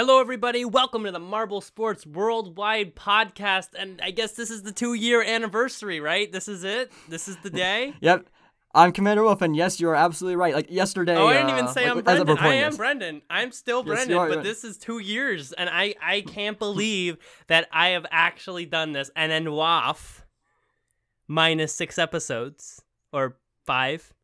[0.00, 0.64] Hello, everybody.
[0.64, 3.68] Welcome to the Marble Sports Worldwide podcast.
[3.78, 6.32] And I guess this is the two year anniversary, right?
[6.32, 6.90] This is it.
[7.10, 7.92] This is the day.
[8.00, 8.30] Yep.
[8.74, 10.54] I'm Commander Wolf, and yes, you're absolutely right.
[10.54, 11.16] Like yesterday.
[11.16, 12.38] Oh, I didn't even uh, say like, I'm Brendan.
[12.38, 12.76] I am this.
[12.78, 13.22] Brendan.
[13.28, 16.58] I'm still Yes, Brendan, you are, but this is two years, and I I can't
[16.58, 19.10] believe that I have actually done this.
[19.14, 20.22] And then WAF,
[21.28, 22.80] minus six episodes
[23.12, 23.36] or
[23.66, 24.14] five,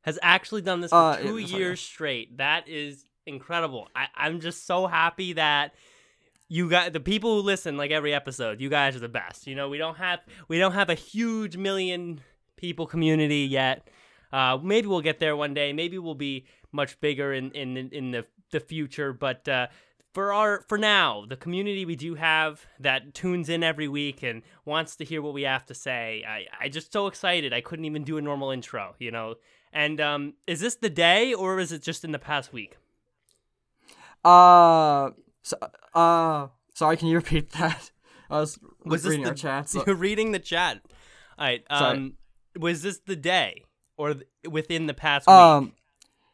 [0.00, 2.38] has actually done this for Uh, two yeah, years straight.
[2.38, 3.88] That is incredible.
[3.94, 5.74] I, I'm just so happy that
[6.48, 9.46] you got the people who listen like every episode you guys are the best.
[9.46, 12.20] You know we don't have we don't have a huge million
[12.56, 13.88] people community yet.
[14.32, 15.72] Uh maybe we'll get there one day.
[15.72, 19.12] Maybe we'll be much bigger in in in the the future.
[19.12, 19.66] But uh
[20.14, 24.42] for our for now the community we do have that tunes in every week and
[24.64, 27.52] wants to hear what we have to say i i just so excited.
[27.52, 29.34] I couldn't even do a normal intro you know?
[29.74, 32.78] And um is this the day or is it just in the past week
[34.26, 35.10] Uh,
[35.42, 35.56] so,
[35.94, 37.90] uh, sorry, can you repeat that?
[38.30, 39.68] I was, was this reading the, our chat.
[39.68, 40.80] so- You're reading the chat.
[41.38, 41.62] All right.
[41.70, 41.96] Sorry.
[41.96, 42.14] Um,
[42.58, 43.62] was this the day
[43.96, 45.34] or th- within the past week?
[45.34, 45.72] Um,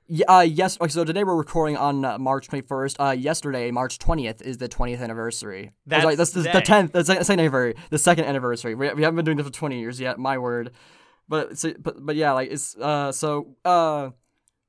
[0.08, 0.78] yeah, uh, yes.
[0.80, 2.96] Okay, so today we're recording on uh, March 21st.
[2.98, 5.72] Uh, yesterday, March 20th, is the 20th anniversary.
[5.86, 6.64] That's sorry, that's the, the today.
[6.64, 6.92] 10th.
[6.92, 7.74] That's the second anniversary.
[7.90, 8.74] The second anniversary.
[8.74, 10.18] We, we haven't been doing this for 20 years yet.
[10.18, 10.72] My word.
[11.28, 14.10] But so, but but yeah, like it's uh so uh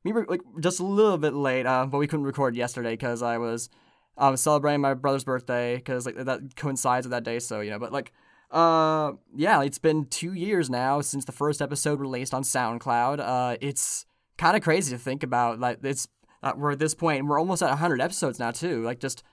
[0.03, 1.65] we were like just a little bit late.
[1.65, 3.69] Uh, but we couldn't record yesterday because I was
[4.17, 7.39] um celebrating my brother's birthday because like that coincides with that day.
[7.39, 8.11] So you know, but like.
[8.51, 13.19] Uh, yeah, it's been two years now since the first episode released on SoundCloud.
[13.19, 14.05] Uh, it's
[14.37, 15.59] kind of crazy to think about.
[15.59, 16.07] Like, it's
[16.43, 18.83] uh, we're at this point, and we're almost at 100 episodes now too.
[18.83, 19.23] Like, just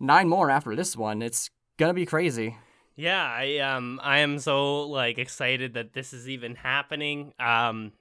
[0.00, 1.20] nine more after this one.
[1.20, 2.56] It's gonna be crazy.
[2.96, 7.34] yeah, I um I am so like excited that this is even happening.
[7.38, 7.92] Um,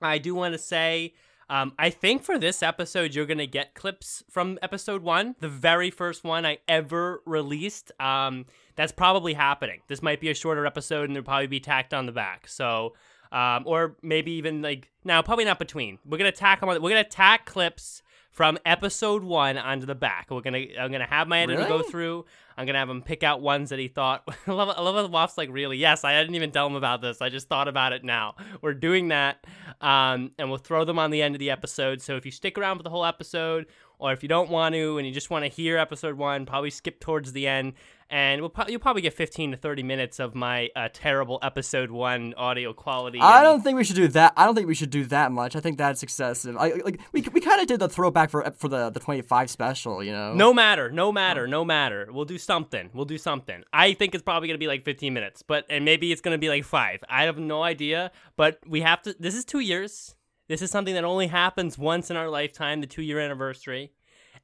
[0.00, 1.14] I do want to say.
[1.50, 5.90] Um, I think for this episode, you're gonna get clips from episode one, the very
[5.90, 7.90] first one I ever released.
[8.00, 9.80] Um, that's probably happening.
[9.88, 12.48] This might be a shorter episode, and there'll probably be tacked on the back.
[12.48, 12.94] So,
[13.32, 15.98] um, or maybe even like now, probably not between.
[16.04, 16.68] We're gonna tack them.
[16.68, 18.02] On, we're gonna tack clips
[18.38, 20.28] from episode one onto the back.
[20.30, 20.64] We're gonna.
[20.78, 22.24] I'm gonna have my editor go through.
[22.56, 24.22] I'm gonna have him pick out ones that he thought.
[24.46, 24.68] I love.
[24.68, 25.76] I love how Waff's like really.
[25.76, 27.20] Yes, I didn't even tell him about this.
[27.20, 28.36] I just thought about it now.
[28.62, 29.44] We're doing that,
[29.80, 32.00] um, and we'll throw them on the end of the episode.
[32.00, 33.66] So if you stick around for the whole episode,
[33.98, 36.70] or if you don't want to and you just want to hear episode one, probably
[36.70, 37.72] skip towards the end,
[38.10, 41.90] and we'll pro- you'll probably get 15 to 30 minutes of my uh, terrible episode
[41.90, 43.20] one audio quality.
[43.20, 44.32] I and- don't think we should do that.
[44.36, 45.56] I don't think we should do that much.
[45.56, 46.56] I think that's excessive.
[46.56, 50.02] I like we we kind of did the throwback for for the the 25 special.
[50.02, 50.34] You know.
[50.34, 52.08] No matter, no matter, no matter.
[52.10, 52.90] We'll do something.
[52.94, 53.62] We'll do something.
[53.72, 56.48] I think it's probably gonna be like 15 minutes, but and maybe it's gonna be
[56.48, 57.02] like five.
[57.08, 59.14] I have no idea, but we have to.
[59.18, 60.14] This is two years.
[60.48, 63.92] This is something that only happens once in our lifetime, the two year anniversary.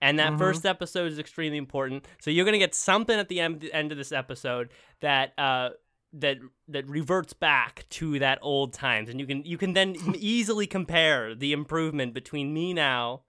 [0.01, 2.07] And that first episode is extremely important.
[2.21, 5.71] So you're gonna get something at the end, end of this episode that uh,
[6.15, 6.39] that
[6.69, 11.35] that reverts back to that old times, and you can you can then easily compare
[11.35, 13.23] the improvement between me now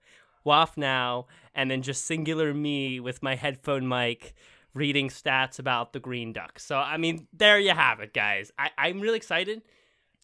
[0.46, 4.32] Waff now, and then just singular me with my headphone mic
[4.74, 6.64] reading stats about the Green Ducks.
[6.64, 8.52] So, I mean, there you have it, guys.
[8.56, 9.62] I, I'm really excited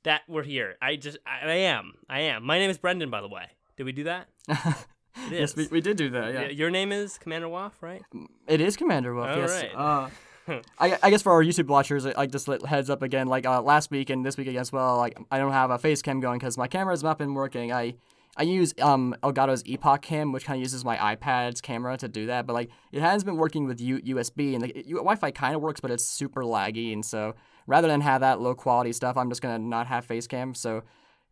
[0.04, 0.76] that we're here.
[0.80, 1.94] I just, I, I am.
[2.08, 2.44] I am.
[2.44, 3.46] My name is Brendan, by the way.
[3.76, 4.28] Did we do that?
[5.30, 6.32] Yes, we, we did do that.
[6.32, 6.48] Yeah.
[6.48, 8.02] Your name is Commander Waff, right?
[8.46, 9.28] It is Commander Wolf.
[9.28, 9.62] All yes.
[9.62, 9.74] right.
[9.74, 10.08] Uh,
[10.78, 13.28] I, I guess for our YouTube watchers, like just heads up again.
[13.28, 14.96] Like uh, last week and this week as well.
[14.96, 17.72] Like I don't have a face cam going because my camera's not been working.
[17.72, 17.94] I
[18.36, 22.46] I use um Elgato's EpocCam, which kind of uses my iPad's camera to do that.
[22.46, 25.62] But like it has been working with U- USB and like, it, Wi-Fi kind of
[25.62, 26.92] works, but it's super laggy.
[26.92, 27.34] And so
[27.66, 30.54] rather than have that low quality stuff, I'm just gonna not have face cam.
[30.54, 30.82] So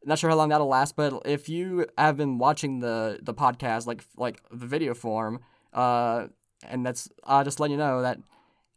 [0.05, 3.87] not sure how long that'll last, but if you have been watching the the podcast
[3.87, 5.41] like like the video form,
[5.73, 6.27] uh,
[6.67, 8.19] and that's uh, just letting you know that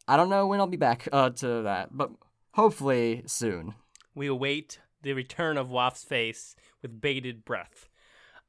[0.07, 2.11] I don't know when I'll be back uh, to that, but
[2.53, 3.75] hopefully soon.
[4.15, 7.89] We await the return of Waff's face with bated breath.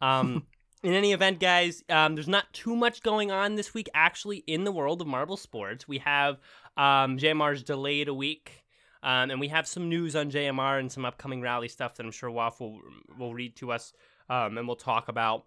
[0.01, 0.47] Um,
[0.83, 4.65] in any event, guys, um, there's not too much going on this week actually in
[4.65, 5.87] the world of marble sports.
[5.89, 6.39] We have
[6.77, 8.64] um, JMR's delayed a week,
[9.05, 12.11] um, and we have some news on JMR and some upcoming rally stuff that I'm
[12.11, 12.81] sure Waff will
[13.19, 13.93] will read to us,
[14.31, 15.45] um, and we'll talk about.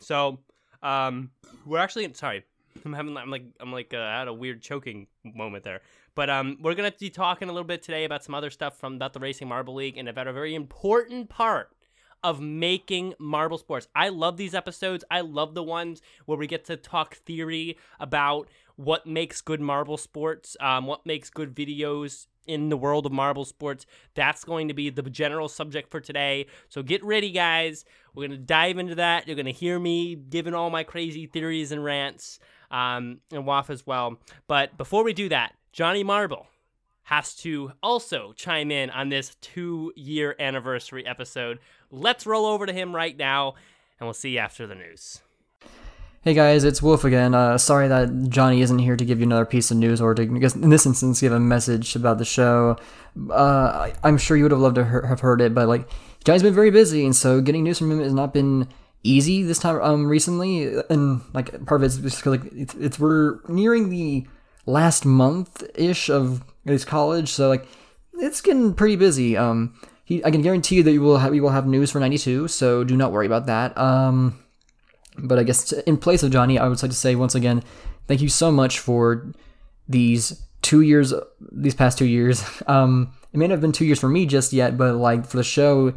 [0.00, 0.40] So,
[0.82, 1.30] um,
[1.64, 2.44] we're actually sorry.
[2.84, 5.80] I'm having I'm like I'm like uh, I had a weird choking moment there.
[6.16, 8.96] But um, we're gonna be talking a little bit today about some other stuff from
[8.96, 11.70] about the Racing Marble League and about a very important part
[12.24, 13.86] of making marble sports.
[13.94, 15.04] I love these episodes.
[15.08, 19.96] I love the ones where we get to talk theory about what makes good marble
[19.96, 23.86] sports, um, what makes good videos in the world of marble sports.
[24.14, 26.46] That's going to be the general subject for today.
[26.68, 27.84] So get ready, guys.
[28.14, 29.28] We're going to dive into that.
[29.28, 32.40] You're going to hear me giving all my crazy theories and rants,
[32.70, 34.18] um, and Waff as well.
[34.48, 36.48] But before we do that, Johnny Marble
[37.04, 41.58] has to also chime in on this two year anniversary episode.
[41.90, 43.54] Let's roll over to him right now,
[43.98, 45.22] and we'll see you after the news.
[46.22, 47.32] Hey guys, it's Wolf again.
[47.32, 50.22] Uh, sorry that Johnny isn't here to give you another piece of news or to,
[50.22, 52.76] in this instance, give a message about the show.
[53.30, 55.88] Uh, I, am sure you would have loved to he- have heard it, but like
[56.24, 58.66] Johnny's been very busy, and so getting news from him has not been
[59.04, 60.74] easy this time um recently.
[60.90, 64.26] And like part of it's just like it's, it's we're nearing the
[64.66, 67.64] last month ish of his college, so like
[68.14, 69.36] it's getting pretty busy.
[69.36, 72.00] Um, he, I can guarantee you that you will have we will have news for
[72.00, 73.78] '92, so do not worry about that.
[73.78, 74.40] Um,
[75.18, 77.62] but I guess in place of Johnny, I would like to say once again,
[78.06, 79.32] thank you so much for
[79.88, 81.12] these two years,
[81.52, 82.44] these past two years.
[82.66, 85.36] Um, it may not have been two years for me just yet, but like for
[85.36, 85.92] the show,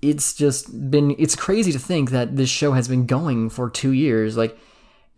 [0.00, 3.90] it's just been it's crazy to think that this show has been going for two
[3.92, 4.56] years, like,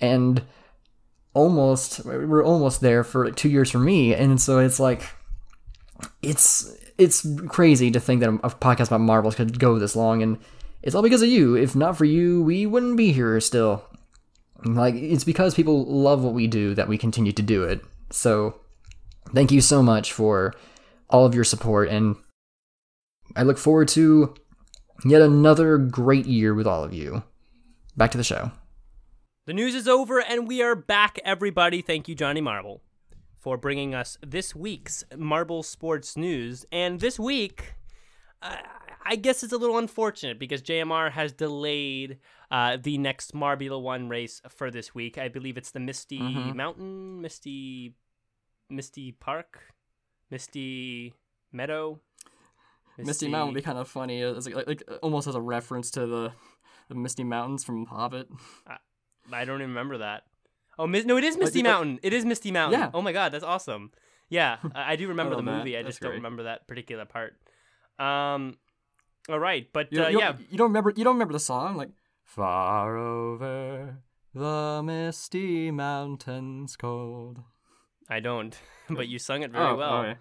[0.01, 0.43] and
[1.35, 5.11] almost we're almost there for like two years for me, and so it's like
[6.23, 10.39] it's it's crazy to think that a podcast about marbles could go this long, and
[10.85, 11.57] it's all because of you.
[11.57, 13.83] If not for you, we wouldn't be here still.
[14.67, 17.83] Like it's because people love what we do that we continue to do it.
[18.11, 18.61] So
[19.35, 20.55] thank you so much for
[21.09, 22.17] all of your support and
[23.35, 24.35] I look forward to
[25.05, 27.23] yet another great year with all of you.
[27.97, 28.53] Back to the show.
[29.47, 31.81] The news is over and we are back, everybody.
[31.81, 32.83] Thank you, Johnny Marble,
[33.39, 36.67] for bringing us this week's Marble Sports News.
[36.71, 37.75] And this week,
[38.43, 38.57] uh,
[39.06, 42.19] I guess it's a little unfortunate because JMR has delayed
[42.51, 45.19] uh, the next Marbula One race for this week.
[45.19, 46.55] I believe it's the Misty Mhm.
[46.55, 47.95] Mountain, Misty,
[48.71, 49.61] Misty Park,
[50.31, 51.15] Misty
[51.53, 52.01] Meadow.
[52.97, 56.07] Misty Mountain would be kind of funny, as like, like almost as a reference to
[56.07, 56.33] the
[56.89, 58.29] the Misty Mountains from Hobbit.
[59.33, 60.25] I don't even remember that.
[60.79, 62.00] Oh, no, it is Misty like- Mountain.
[62.03, 62.79] It is Misty Mountain.
[62.81, 62.91] Yeah.
[62.93, 63.91] Oh my god, that's awesome.
[64.29, 65.77] Yeah, I, I do remember the Oh, Matt, movie.
[65.77, 66.17] I that's just don't great.
[66.19, 67.37] remember that particular part.
[67.99, 68.57] Um,
[69.29, 71.76] all right, but You, uh, you, yeah, you don't remember you don't remember the song
[71.76, 71.91] like
[72.25, 73.99] far over
[74.35, 77.41] the misty mountains cold.
[78.09, 78.56] I don't.
[78.91, 79.94] but you sung it very Oh, well.
[80.00, 80.17] okay.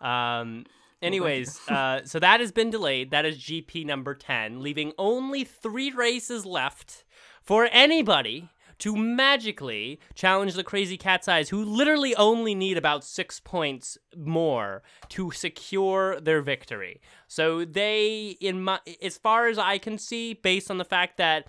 [0.00, 0.64] Um.
[1.00, 3.12] Anyways, uh, so that has been delayed.
[3.12, 7.04] That is GP number ten, leaving only three races left
[7.42, 13.40] for anybody to magically challenge the Crazy Cat's Eyes, who literally only need about six
[13.40, 17.00] points more to secure their victory.
[17.26, 21.46] So they, in my, as far as I can see, based on the fact that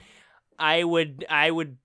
[0.57, 1.77] I would, I would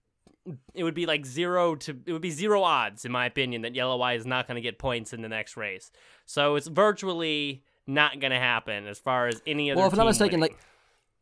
[0.74, 3.74] it would be like zero to it would be zero odds in my opinion that
[3.74, 5.90] Yellow Eye is not going to get points in the next race.
[6.26, 9.78] So it's virtually not going to happen as far as any other.
[9.78, 10.54] Well, if I'm not mistaken, winning.
[10.54, 10.66] like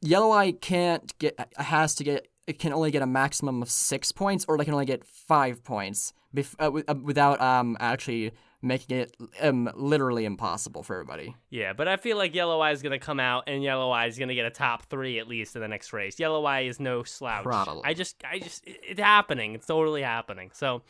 [0.00, 4.12] Yellow Eye can't get has to get it can only get a maximum of six
[4.12, 8.32] points, or they can only get five points bef- uh, wi- uh, without um actually
[8.64, 11.34] making it um literally impossible for everybody.
[11.50, 14.06] yeah, but I feel like Yellow Eye is going to come out and Yellow Eye
[14.06, 16.20] is going to get a top three at least in the next race.
[16.20, 17.42] Yellow Eye is no slouch.
[17.44, 17.82] Probably.
[17.84, 19.54] I just, I just, it- it's happening.
[19.54, 20.50] It's totally happening.
[20.54, 20.82] So.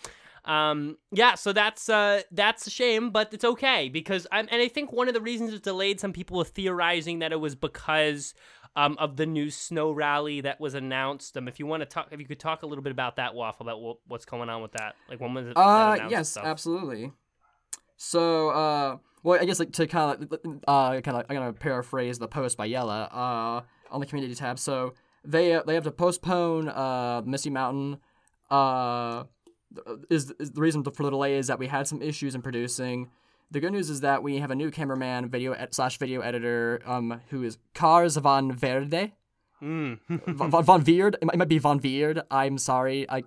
[0.44, 0.98] Um.
[1.12, 1.36] Yeah.
[1.36, 5.06] So that's uh that's a shame, but it's okay because I'm and I think one
[5.06, 6.00] of the reasons it's delayed.
[6.00, 8.34] Some people were theorizing that it was because
[8.74, 11.36] um of the new snow rally that was announced.
[11.36, 11.48] Um.
[11.48, 13.66] If you want to talk, if you could talk a little bit about that, Waffle,
[13.66, 14.94] about what, what's going on with that.
[15.08, 15.56] Like when was it?
[15.56, 17.12] Uh, yes, absolutely.
[17.96, 22.18] So, uh, well, I guess like to kind of, uh, kind of, I'm gonna paraphrase
[22.18, 23.60] the post by Jelle, uh,
[23.90, 24.58] on the community tab.
[24.58, 27.98] So they uh, they have to postpone uh Misty Mountain.
[28.50, 29.24] Uh,
[30.10, 33.10] is, is the reason for the delay is that we had some issues in producing.
[33.52, 36.80] The good news is that we have a new cameraman, video ed- slash video editor,
[36.86, 39.12] um, who is Cars Van Verde.
[39.62, 39.98] Mm.
[40.08, 41.16] Von, Von, Veerd.
[41.20, 42.22] It might, it might be Von Veerd.
[42.30, 43.08] I'm sorry.
[43.10, 43.22] I,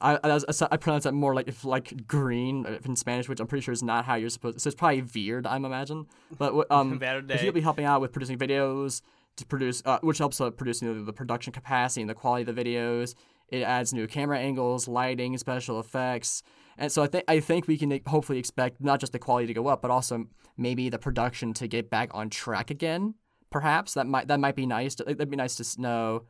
[0.00, 3.46] I, I, I pronounce that more like if like green uh, in Spanish, which I'm
[3.46, 4.56] pretty sure is not how you're supposed.
[4.56, 4.60] To.
[4.60, 6.06] So it's probably Veerd, I'm imagine.
[6.36, 7.00] But um,
[7.38, 9.00] he'll be helping out with producing videos
[9.36, 12.56] to produce, uh, which helps uh, producing the, the production capacity and the quality of
[12.56, 13.14] the videos.
[13.48, 16.42] It adds new camera angles, lighting, special effects,
[16.78, 19.54] and so I think I think we can hopefully expect not just the quality to
[19.54, 23.14] go up, but also maybe the production to get back on track again.
[23.50, 24.94] Perhaps that might that might be nice.
[24.96, 26.24] To, that'd be nice to know.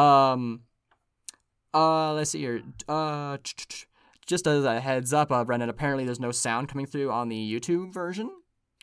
[0.00, 0.62] Um,
[1.74, 2.62] uh, let's see here.
[2.88, 3.38] Uh,
[4.26, 7.60] just as a heads up, uh, Brendan, apparently there's no sound coming through on the
[7.60, 8.30] YouTube version.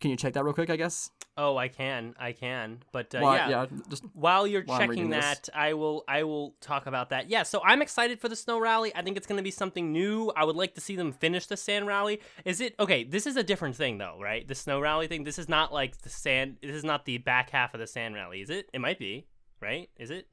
[0.01, 0.69] Can you check that real quick?
[0.69, 1.11] I guess.
[1.37, 3.49] Oh, I can, I can, but uh, Well, yeah.
[3.49, 5.25] yeah, just While you're while checking reading this.
[5.25, 7.29] that, I will I will talk about that.
[7.29, 8.95] Yeah, so I'm excited for the snow rally.
[8.95, 10.31] I think it's going to be something new.
[10.33, 12.21] I would like to see them finish the sand rally.
[12.45, 13.03] Is it okay?
[13.03, 14.47] This is a different thing though, right?
[14.47, 15.25] The snow rally thing.
[15.25, 16.55] This is not like the sand.
[16.61, 18.69] This is not the back half of the sand rally, is it?
[18.73, 19.25] It might be,
[19.61, 19.89] right?
[19.97, 20.27] Is it?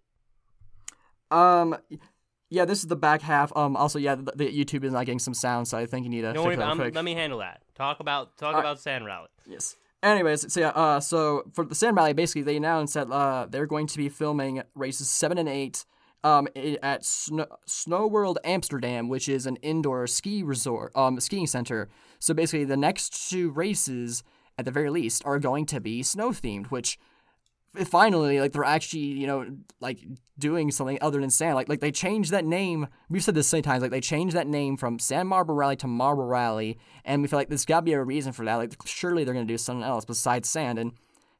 [1.30, 1.76] um.
[2.48, 3.50] Yeah, this is the back half.
[3.56, 3.76] Um.
[3.76, 6.20] Also, yeah, the, the YouTube is not getting some sound, so I think you need
[6.20, 6.94] to No, worry, that quick.
[6.94, 7.62] let me handle that.
[7.74, 9.28] Talk about talk Uh, about sand rally.
[9.48, 9.74] Yes.
[10.02, 13.66] Anyways, so yeah, uh, so for the Sand Rally, basically they announced that uh, they're
[13.66, 15.84] going to be filming races seven and eight,
[16.24, 16.48] um,
[16.82, 21.88] at Snow, Snow World Amsterdam, which is an indoor ski resort, um, skiing center.
[22.18, 24.22] So basically, the next two races,
[24.58, 26.98] at the very least, are going to be snow themed, which
[27.84, 29.46] finally, like they're actually, you know,
[29.80, 29.98] like
[30.42, 31.54] doing something other than sand.
[31.54, 32.88] Like, like they changed that name.
[33.08, 33.80] We've said this many times.
[33.80, 37.38] Like they changed that name from Sand Marble Rally to Marble Rally, and we feel
[37.38, 38.56] like there's got to be a reason for that.
[38.56, 40.80] Like surely they're gonna do something else besides sand.
[40.80, 40.92] And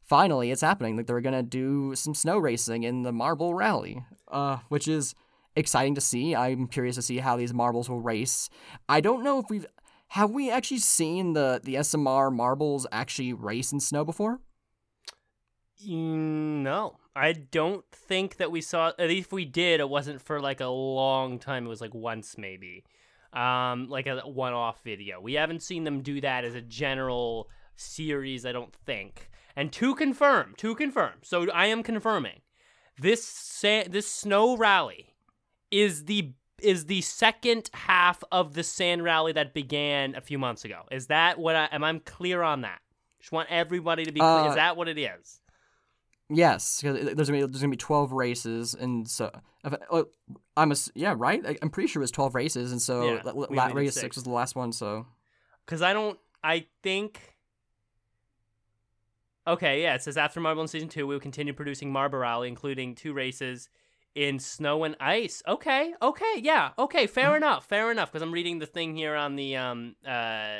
[0.04, 0.96] finally, it's happening.
[0.96, 5.14] Like they're gonna do some snow racing in the Marble Rally, uh, which is
[5.56, 6.36] exciting to see.
[6.36, 8.48] I'm curious to see how these marbles will race.
[8.88, 9.66] I don't know if we've
[10.08, 14.40] have we actually seen the the SMR marbles actually race in snow before.
[15.88, 18.88] Mm, No, I don't think that we saw.
[18.98, 21.66] At least if we did, it wasn't for like a long time.
[21.66, 22.84] It was like once maybe,
[23.32, 25.20] um, like a one-off video.
[25.20, 28.46] We haven't seen them do that as a general series.
[28.46, 29.28] I don't think.
[29.56, 31.14] And to confirm, to confirm.
[31.22, 32.40] So I am confirming
[32.98, 35.14] this sa- this snow rally
[35.70, 40.64] is the is the second half of the sand rally that began a few months
[40.64, 40.82] ago.
[40.92, 41.82] Is that what I am?
[41.82, 42.80] I'm clear on that.
[43.18, 44.30] Just want everybody to be clear.
[44.30, 45.40] Uh, is that what it is?
[46.34, 49.30] Yes, because there's gonna be there's gonna be twelve races, and so
[49.64, 50.06] if, oh,
[50.56, 51.44] I'm a yeah right.
[51.46, 54.00] I- I'm pretty sure it was twelve races, and so Yeah, la- race six.
[54.00, 54.72] six was the last one.
[54.72, 55.06] So
[55.66, 56.18] Because I don't.
[56.42, 57.36] I think.
[59.46, 62.48] Okay, yeah, it says after Marble in season two, we will continue producing Marble Rally,
[62.48, 63.68] including two races
[64.14, 65.42] in snow and ice.
[65.48, 68.12] Okay, okay, yeah, okay, fair enough, fair enough.
[68.12, 70.58] Because I'm reading the thing here on the um uh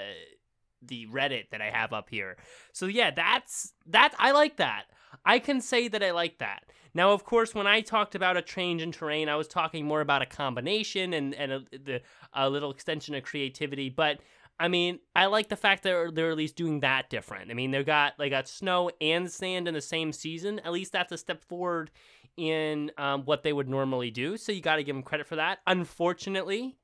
[0.83, 2.37] the Reddit that I have up here.
[2.73, 4.15] So yeah, that's that.
[4.19, 4.87] I like that.
[5.25, 6.65] I can say that I like that.
[6.95, 10.01] Now, of course, when I talked about a change in terrain, I was talking more
[10.01, 12.03] about a combination and and a, the
[12.33, 13.89] a little extension of creativity.
[13.89, 14.21] But
[14.61, 17.51] I mean, I like the fact that they're, they're at least doing that different.
[17.51, 20.61] I mean, they got they got snow and sand in the same season.
[20.61, 21.91] At least that's a step forward
[22.37, 24.37] in um, what they would normally do.
[24.37, 25.59] So you got to give them credit for that.
[25.67, 26.77] Unfortunately,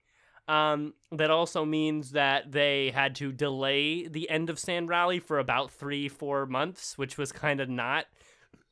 [0.46, 5.38] um, that also means that they had to delay the end of Sand Rally for
[5.38, 8.06] about three, four months, which was kind of not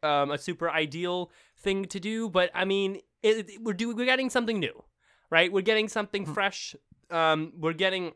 [0.02, 2.28] um, a super ideal thing to do.
[2.28, 4.84] But I mean, it, it- we're doing we're getting something new,
[5.30, 5.52] right?
[5.52, 6.74] We're getting something fresh.
[7.10, 8.12] Um, we're getting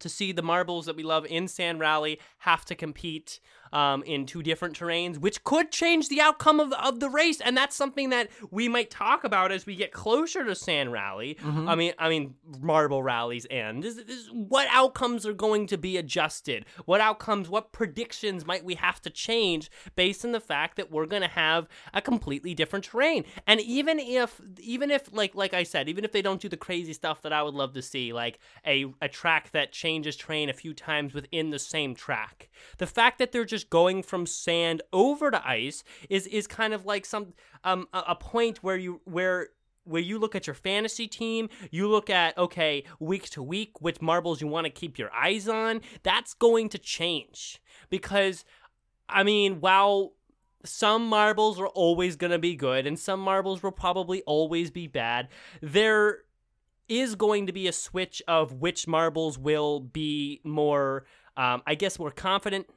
[0.00, 3.40] to see the marbles that we love in Sand Rally have to compete
[3.76, 7.54] um, in two different terrains, which could change the outcome of, of the race, and
[7.54, 11.36] that's something that we might talk about as we get closer to Sand Rally.
[11.44, 13.84] I mean, I mean, Marble Rally's end.
[13.84, 16.64] Is, is what outcomes are going to be adjusted?
[16.86, 17.50] What outcomes?
[17.50, 21.28] What predictions might we have to change based on the fact that we're going to
[21.28, 23.24] have a completely different terrain?
[23.46, 26.56] And even if, even if, like, like I said, even if they don't do the
[26.56, 30.48] crazy stuff that I would love to see, like a a track that changes terrain
[30.48, 34.82] a few times within the same track, the fact that they're just going from sand
[34.92, 39.00] over to ice is is kind of like some um a, a point where you
[39.04, 39.48] where
[39.86, 44.02] where you look at your fantasy team, you look at, okay, week to week, which
[44.02, 47.62] marbles you want to keep your eyes on, that's going to change.
[47.88, 48.44] Because,
[49.08, 50.14] I mean, while
[50.64, 54.88] some marbles are always going to be good and some marbles will probably always be
[54.88, 55.28] bad,
[55.62, 56.18] there
[56.88, 61.04] is going to be a switch of which marbles will be more,
[61.36, 62.68] um, I guess, more confident.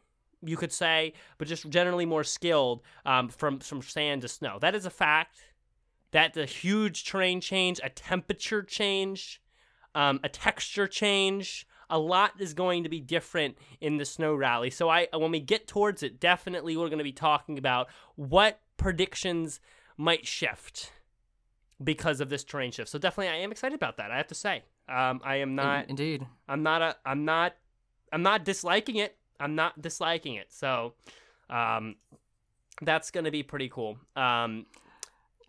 [0.41, 4.58] You could say, but just generally more skilled um, from from sand to snow.
[4.60, 5.39] That is a fact
[6.12, 9.41] That a huge terrain change, a temperature change,
[9.93, 11.67] um, a texture change.
[11.91, 14.69] A lot is going to be different in the snow rally.
[14.69, 18.60] So I, when we get towards it, definitely we're going to be talking about what
[18.77, 19.60] predictions
[19.98, 20.91] might shift
[21.84, 22.89] because of this terrain shift.
[22.89, 24.12] So definitely, I am excited about that.
[24.12, 25.89] I have to say, um, I am not.
[25.89, 26.25] indeed.
[26.48, 26.96] I'm not a.
[27.05, 27.55] I'm not.
[28.12, 29.17] I'm not disliking it.
[29.39, 30.48] I'm not disliking it.
[30.51, 30.93] So,
[31.50, 31.96] um,
[32.81, 33.98] that's gonna be pretty cool.
[34.15, 34.65] Um,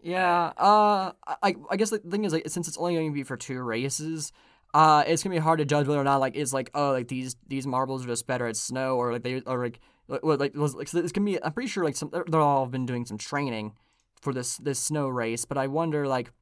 [0.03, 3.23] Yeah, uh, I I guess the thing is like since it's only going to be
[3.23, 4.33] for two races,
[4.73, 7.09] uh, it's gonna be hard to judge whether or not like it's like oh like
[7.09, 10.75] these these marbles are just better at snow or like they or like like, was
[10.75, 13.19] like so it's gonna be I'm pretty sure like some they're, all been doing some
[13.19, 13.75] training
[14.21, 16.33] for this this snow race, but I wonder like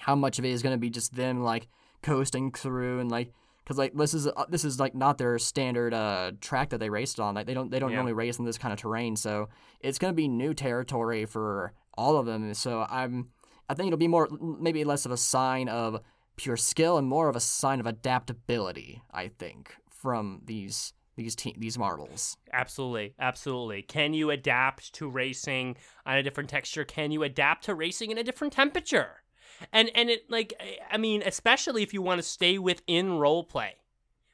[0.00, 1.68] how much of it is to be just them like
[2.02, 3.32] coasting through and like
[3.66, 6.88] because like this is uh, this is like not their standard uh track that they
[6.88, 7.34] raced on.
[7.34, 7.96] Like they don't they don't Yeah.
[7.96, 9.48] normally race in this kind of terrain, so
[9.80, 12.54] it's going to be new territory for all of them.
[12.54, 13.30] So I'm
[13.68, 16.00] I think it'll be more maybe less of a sign of
[16.36, 19.02] pure skill and more of a sign of adaptability.
[19.12, 22.36] I think from these these te- these marbles.
[22.52, 23.82] Absolutely, absolutely.
[23.82, 26.84] Can you adapt to racing on a different texture?
[26.84, 29.22] Can you adapt to racing in a different temperature?
[29.72, 30.54] And and it like
[30.92, 33.74] I- mean, especially if you want to stay within role play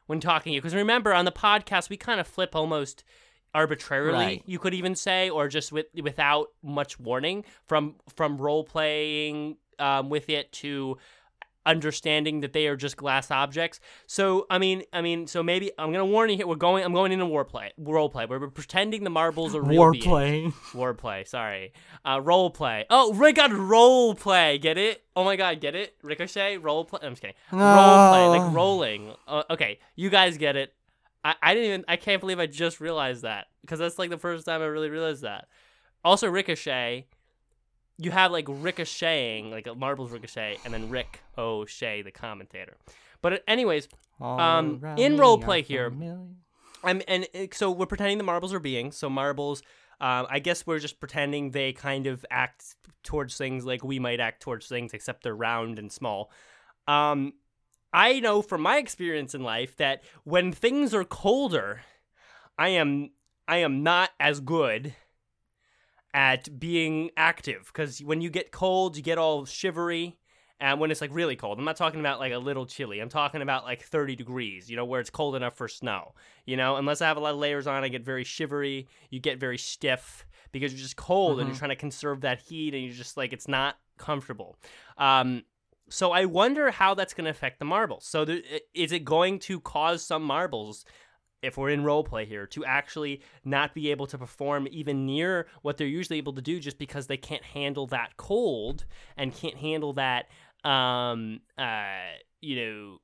[0.06, 3.04] when talking because remember on the podcast we kind of flip almost
[3.54, 4.42] arbitrarily Right.
[4.46, 10.08] you could even say or just with without much warning from from role playing um,
[10.10, 10.96] with it to
[11.64, 13.80] understanding that they are just glass objects.
[14.06, 16.46] So I mean, I mean, so maybe I'm gonna warn you here.
[16.46, 16.84] We're going.
[16.84, 18.26] I'm going into war play, role play.
[18.26, 20.04] Where we're pretending the marbles are real beings.
[20.04, 20.52] play.
[20.74, 21.24] War play.
[21.24, 21.72] Sorry.
[22.04, 22.86] Uh, role play.
[22.90, 24.58] Oh, Rick got role play.
[24.58, 25.02] Get it?
[25.14, 25.94] Oh my god, get it?
[26.02, 27.00] Ricochet role play.
[27.02, 27.36] I'm just kidding.
[27.52, 29.12] Role play, like rolling.
[29.28, 30.74] Uh, okay, you guys get it.
[31.24, 31.84] I, I didn't even.
[31.88, 34.90] I can't believe I just realized that because that's like the first time I really
[34.90, 35.46] realized that.
[36.04, 37.06] Also, Ricochet.
[37.98, 42.76] You have like ricocheting, like a marbles ricochet, and then Rick O'Shea, the commentator.
[43.20, 43.88] But uh, anyways,
[44.40, 45.90] Um, in role play here,
[46.84, 48.96] I'm and so we're pretending the marbles are beings.
[48.96, 49.62] So marbles,
[50.00, 54.20] um, I guess we're just pretending they kind of act towards things like we might
[54.20, 56.30] act towards things, except they're round and small.
[56.88, 57.34] Um,
[57.92, 61.82] I know from my experience in life that when things are colder,
[62.58, 63.10] I am
[63.46, 64.94] I am not as good
[66.14, 70.18] at being active because when you get cold, you get all shivery.
[70.60, 73.00] And when it's like really cold, I'm not talking about like a little chilly.
[73.00, 76.14] I'm talking about like 30 degrees, you know, where it's cold enough for snow.
[76.46, 78.86] You know, unless I have a lot of layers on, I get very shivery.
[79.10, 82.74] You get very stiff because you're just cold and you're trying to conserve that heat
[82.74, 84.56] and you're just like, it's not comfortable.
[84.98, 85.42] Um,
[85.88, 88.06] so I wonder how that's going to affect the marbles.
[88.06, 88.40] So there,
[88.72, 90.84] is it going to cause some marbles,
[91.42, 95.46] if we're in role play here, to actually not be able to perform even near
[95.62, 98.84] what they're usually able to do just because they can't handle that cold
[99.16, 100.26] and can't handle that,
[100.64, 102.98] um, uh, you know,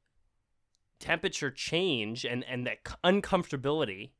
[1.00, 4.10] temperature change and and that uncomfortability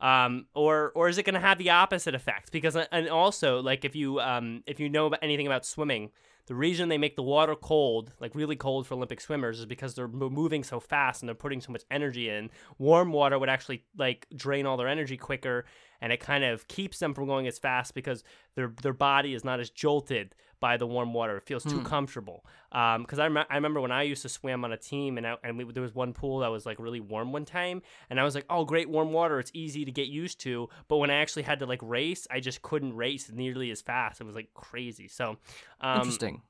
[0.00, 2.52] um, or or is it going to have the opposite effect?
[2.52, 6.10] Because uh, and also like if you um, if you know anything about swimming,
[6.50, 9.94] the reason they make the water cold, like really cold for Olympic swimmers, is because
[9.94, 12.50] they're moving so fast and they're putting so much energy in.
[12.76, 15.64] Warm water would actually like drain all their energy quicker,
[16.00, 19.44] and it kind of keeps them from going as fast because their their body is
[19.44, 21.38] not as jolted by the warm water.
[21.38, 22.44] It feels too comfortable.
[22.70, 25.36] Because I, rem- I remember when I used to swim on a team, and I,
[25.42, 28.24] and we, there was one pool that was like really warm one time, and I
[28.24, 29.38] was like, oh, great warm water.
[29.38, 30.68] It's easy to get used to.
[30.86, 34.20] But when I actually had to like race, I just couldn't race nearly as fast.
[34.20, 35.08] It was like crazy.
[35.08, 35.38] So,
[35.80, 36.42] um, Interesting.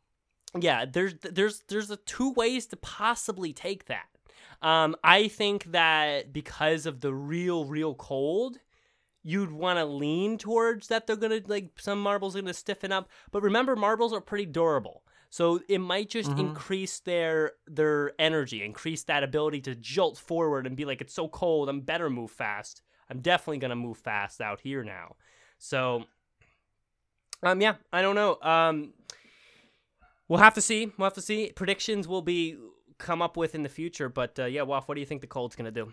[0.59, 4.07] yeah there's there's there's a two ways to possibly take that
[4.63, 8.59] um i think that because of the real real cold
[9.22, 13.09] you'd want to lean towards that they're gonna like some marbles are gonna stiffen up
[13.30, 19.04] but remember marbles are pretty durable so it might just increase their their energy increase
[19.04, 22.83] that ability to jolt forward and be like it's so cold i'm better move fast
[23.11, 25.14] i'm definitely gonna move fast out here now
[25.59, 26.04] so
[27.42, 28.92] um yeah i don't know um
[30.30, 30.92] We'll have to see.
[30.96, 31.50] We'll have to see.
[31.56, 32.56] Predictions will be
[32.98, 34.09] come up with in the future.
[34.09, 35.92] But uh, yeah, Waff, what do you think the cold's gonna do?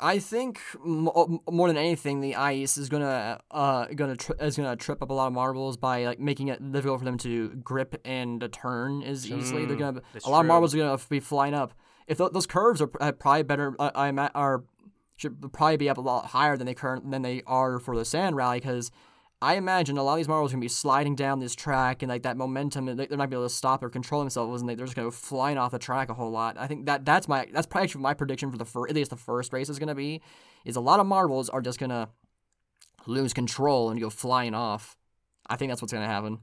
[0.00, 4.76] I think mo- more than anything, the ice is gonna uh gonna tri- is gonna
[4.76, 8.00] trip up a lot of marbles by like making it difficult for them to grip
[8.04, 9.64] and to turn as easily.
[9.66, 11.72] They're Mm, gonna that's a lot of marbles are gonna be flying up.
[12.06, 14.64] If th- those curves are uh, probably better, uh, I ima- are
[15.16, 18.04] should probably be up a lot higher than they current than they are for the
[18.04, 18.90] sand rally because.
[19.42, 22.08] I imagine a lot of these marbles are gonna be sliding down this track, and
[22.08, 24.74] like that momentum, they're not gonna be able to stop or control themselves, and they-
[24.74, 26.56] they're just gonna go flying off the track a whole lot.
[26.58, 29.10] I think that that's my that's probably actually my prediction for the first, at least
[29.10, 30.22] the first race is gonna be,
[30.64, 32.08] is a lot of marbles are just gonna
[33.06, 34.96] lose control and go flying off.
[35.48, 36.38] I think that's what's gonna happen.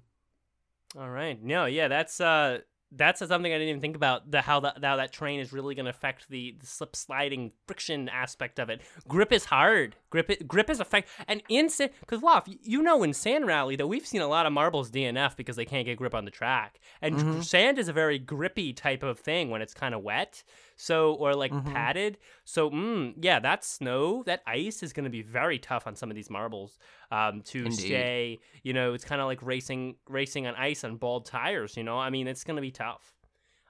[0.95, 1.41] All right.
[1.41, 2.59] No, yeah, that's uh
[2.95, 4.29] that's something I didn't even think about.
[4.29, 7.51] The how that how that train is really going to affect the, the slip sliding
[7.67, 8.81] friction aspect of it.
[9.07, 9.95] Grip is hard.
[10.09, 13.87] Grip it, grip is effect and in because Waff, you know in sand rally that
[13.87, 16.79] we've seen a lot of marbles DNF because they can't get grip on the track.
[17.01, 17.41] And mm-hmm.
[17.41, 20.43] sand is a very grippy type of thing when it's kind of wet.
[20.75, 22.17] So or like padded.
[22.45, 26.09] So mm, yeah, that snow, that ice is going to be very tough on some
[26.09, 26.77] of these marbles
[27.11, 27.73] um, to Indeed.
[27.73, 28.39] stay.
[28.63, 31.77] You know, it's kind of like racing racing on ice on bald tires.
[31.77, 33.13] You know, I mean, it's going to be tough.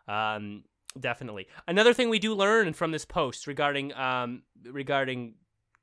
[0.07, 0.63] Um,
[0.99, 1.47] definitely.
[1.67, 5.35] Another thing we do learn from this post regarding um, regarding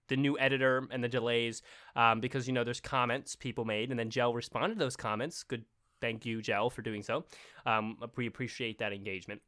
[0.09, 1.63] the new editor and the delays
[1.97, 5.43] um, because you know there's comments people made and then Jelle responded to those comments.
[5.45, 5.65] Good,
[6.01, 7.25] thank you, Jelle, for doing so.
[7.65, 9.41] Um, we appreciate that engagement.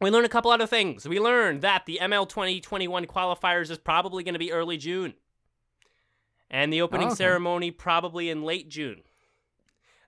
[0.00, 1.06] We learned a couple other things.
[1.06, 5.14] We learned that the ML 2021 qualifiers is probably going to be early June,
[6.50, 7.16] and the opening Oh, okay.
[7.16, 9.02] ceremony probably in late June.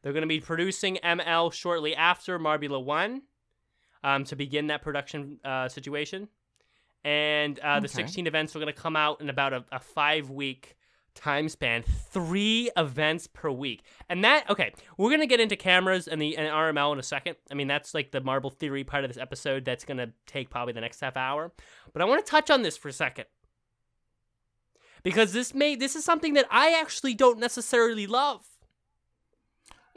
[0.02, 3.22] They're going to be producing ML shortly after Marbula 1
[4.02, 6.28] um, to begin that production uh, situation.
[7.04, 10.30] And uh, the 16 events are going to come out in about a, a five
[10.30, 10.76] week
[11.14, 13.82] time span, three events per week.
[14.08, 17.36] And that, okay, we're to get into cameras and the and RML in a second.
[17.50, 20.72] I mean, that's like the Marble Theory part of this episode that's to take probably
[20.72, 21.52] the next half hour.
[21.92, 23.26] But I want to touch on this for a second.
[25.02, 28.46] Because this may this is something that I actually don't necessarily love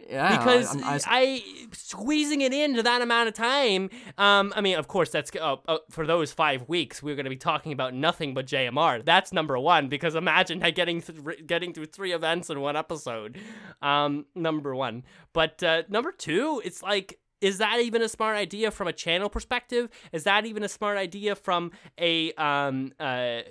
[0.07, 3.89] Yeah, because I, I, I- squeezing it into that amount of time.
[4.17, 7.01] Um, I mean, of course, that's uh, uh, for those five weeks.
[7.01, 9.03] We're going to be talking about nothing but JMR.
[9.03, 13.37] That's number one because imagine getting th- getting through three events in one episode.
[13.81, 17.19] Um, number one, but uh, number two, it's like.
[17.41, 19.89] Is that even a smart idea from a channel perspective?
[20.13, 23.41] Is that even a smart idea from a um uh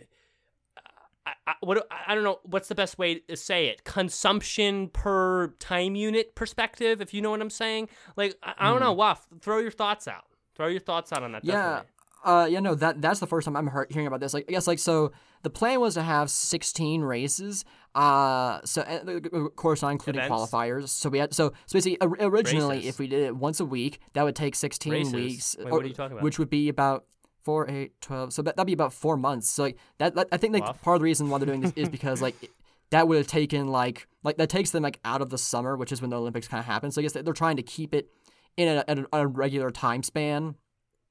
[1.26, 5.48] I, I, what I don't know what's the best way to say it consumption per
[5.58, 9.26] time unit perspective if you know what I'm saying like I, I don't know Waff
[9.40, 11.48] throw your thoughts out throw your thoughts out on that Hmm.
[11.50, 11.90] yeah, definitely.
[12.24, 14.32] uh, yeah, no, that that's the first time I'm hearing about this.
[14.32, 17.64] Like, I guess like so, the plan was to have 16 races.
[17.94, 20.50] Uh, so uh, of course not including Events.
[20.52, 20.88] qualifiers.
[20.88, 22.88] So we had so so basically originally Races.
[22.88, 25.12] if we did it once a week, that would take 16 Races?
[25.12, 25.56] weeks.
[25.58, 26.22] Wait, or- what are you talking about?
[26.24, 27.04] Which would be about.
[27.44, 28.32] Four, eight, twelve.
[28.32, 29.48] So that, that'd be about four months.
[29.50, 31.72] So like that, that I think like part of the reason why they're doing this
[31.76, 32.50] is because like it-
[32.90, 35.92] that would have taken like like that takes them like out of the summer, which
[35.92, 36.90] is when the Olympics kind of happen.
[36.90, 38.08] So I guess they're trying to keep it
[38.56, 40.54] in a, a, a regular time span.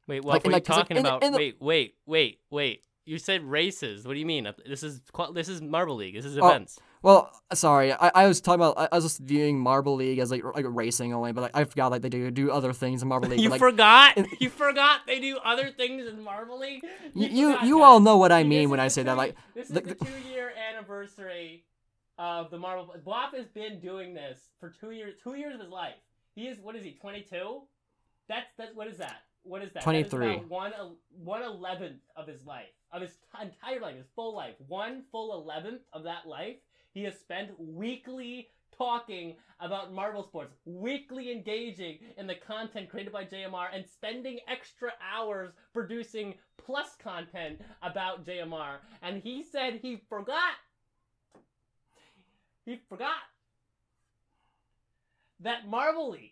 [0.08, 1.96] wait like- what are you like, like, talking in the- about in the- wait wait
[2.06, 5.02] wait wait you said races what do you mean this is
[5.34, 8.78] this is Marble League this is Oh, events Well, sorry, I, I was talking about
[8.80, 11.66] I, I was just viewing Marble League as like like racing only, but like I
[11.66, 13.40] forgot like they do do other things in Marble League.
[13.42, 17.58] you but, like, forgot you forgot they do other things in Marble League You- you-
[17.64, 19.82] you all know what I mean this when I say that, like, this is the-
[19.82, 21.66] the, two year anniversary
[22.18, 22.94] of the Marvel.
[23.04, 25.16] Bluff has been doing this for two years.
[25.24, 25.96] Two years of his life.
[26.36, 26.94] He is what is he?
[27.02, 27.62] Twenty two.
[28.30, 28.76] That's that.
[28.76, 29.18] What is that?
[29.44, 29.80] What is that?
[29.80, 30.36] Is 23.
[30.48, 30.72] one
[31.22, 34.56] one eleventh of his life, of his t- entire life, his full life.
[34.68, 36.56] One full eleventh of that life,
[36.94, 43.24] he has spent weekly talking about Marble sports, weekly engaging in the content created by
[43.24, 48.78] JMR, and spending extra hours producing plus content about JMR.
[49.02, 50.56] And he said he forgot.
[52.66, 53.24] He forgot
[55.42, 56.32] that Marble League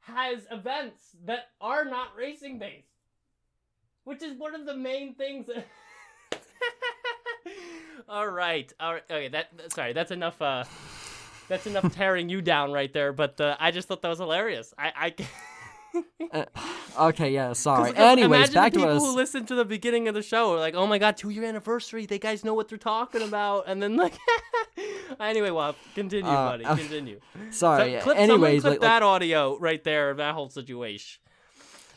[0.00, 2.88] has events that are not racing based,
[4.04, 5.46] which is one of the main things.
[5.46, 5.66] That...
[8.14, 9.28] all right, all right, okay.
[9.28, 10.40] That sorry, that's enough.
[10.40, 10.64] Uh,
[11.48, 13.12] that's enough tearing you down right there.
[13.12, 14.72] But uh, I just thought that was hilarious.
[14.78, 15.14] I,
[16.34, 16.44] I.
[16.98, 17.92] okay, yeah, Sorry.
[17.92, 19.02] 'cause Anyways, back to people us.
[19.02, 21.44] who listen to the beginning of the show are like, "Oh my god, two year
[21.44, 22.06] anniversary!
[22.06, 24.14] They guys know what they're talking about." And then like,
[25.20, 27.20] anyway, well, continue, Uh, buddy, uh, continue.
[27.50, 27.80] Sorry.
[27.82, 28.00] So yeah.
[28.00, 31.20] clip, Anyways, clip like, like- that audio right there that whole situation.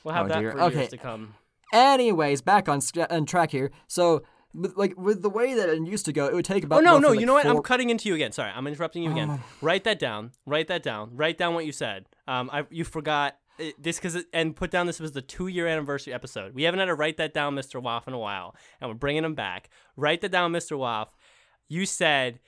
[0.03, 0.51] We'll have Oh, that dear.
[0.51, 0.75] for Okay.
[0.79, 1.33] years to come.
[1.73, 3.71] anyways, back on sc- on track here.
[3.87, 4.23] So.
[4.57, 6.79] With, like with the way that it used to go, it would take about.
[6.79, 7.45] Oh no, no, like, you know what?
[7.45, 8.31] I'm cutting into you again.
[8.31, 9.29] Sorry, I'm interrupting you again.
[9.29, 9.43] Oh.
[9.61, 10.31] Write that down.
[10.47, 11.11] Write that down.
[11.13, 12.07] Write down what you said.
[12.27, 15.67] Um, I you forgot it, this because and put down this was the two year
[15.67, 16.55] anniversary episode.
[16.55, 17.81] We haven't had to write that down, Mr.
[17.81, 19.69] Waff, in a while, and we're bringing him back.
[19.95, 20.77] Write that down, Mr.
[20.77, 21.09] Waff.
[21.69, 22.39] You said.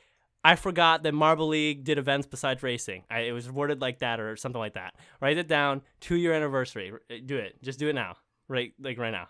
[0.41, 3.04] I forgot that Marble League did events besides racing.
[3.12, 4.93] I, it was worded like that or something like that.
[5.22, 5.82] Write it down.
[6.00, 6.93] Two year anniversary.
[7.26, 7.62] Do it.
[7.62, 8.15] Just do it now.
[8.48, 9.28] Right, like right now.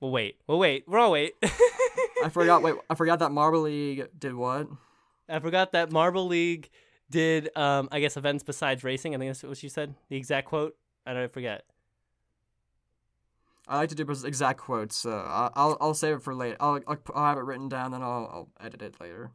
[0.00, 0.38] We'll wait.
[0.46, 0.84] We'll wait.
[0.86, 1.34] We're all wait.
[2.24, 2.62] I forgot.
[2.62, 4.68] Wait, I forgot that Marble League did what?
[5.28, 6.70] I forgot that Marble League
[7.10, 9.14] did, um, I guess, events besides racing.
[9.14, 9.94] I think that's what she said.
[10.08, 10.76] The exact quote.
[11.06, 11.64] I don't forget.
[13.68, 15.04] I like to do exact quotes.
[15.06, 16.56] I- I'll I'll save it for later.
[16.60, 19.30] I'll, I'll I'll have it written down, then I'll I'll edit it later.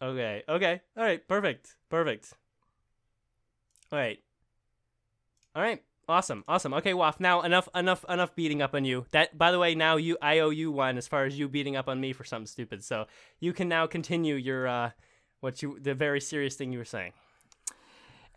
[0.00, 0.42] Okay.
[0.48, 0.80] Okay.
[0.96, 1.26] All right.
[1.26, 1.74] Perfect.
[1.88, 2.32] Perfect.
[3.90, 4.18] All right.
[5.54, 5.82] All right.
[6.08, 6.44] Awesome.
[6.48, 6.74] Awesome.
[6.74, 7.20] Okay, Waff.
[7.20, 7.68] Now enough.
[7.74, 8.04] Enough.
[8.08, 9.06] Enough beating up on you.
[9.12, 9.38] That.
[9.38, 10.18] By the way, now you.
[10.20, 12.82] I owe you one as far as you beating up on me for something stupid.
[12.84, 13.06] So
[13.40, 14.66] you can now continue your.
[14.66, 14.90] uh
[15.42, 17.12] what you the very serious thing you were saying.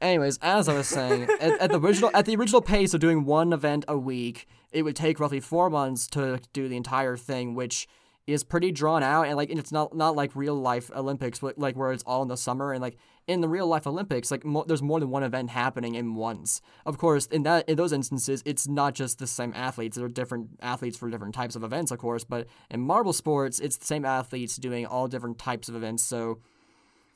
[0.01, 3.23] Anyways, as I was saying, at, at the original at the original pace of doing
[3.23, 7.56] one event a week, it would take roughly four months to do the entire thing,
[7.56, 7.88] which
[8.28, 11.58] is pretty drawn out and like and it's not not like real life Olympics, but
[11.58, 12.97] like where it's all in the summer and like
[13.28, 16.62] in the real life Olympics, like mo- there's more than one event happening in once.
[16.86, 19.98] Of course, in that in those instances, it's not just the same athletes.
[19.98, 22.24] There are different athletes for different types of events, of course.
[22.24, 26.04] But in marble sports, it's the same athletes doing all different types of events.
[26.04, 26.40] So.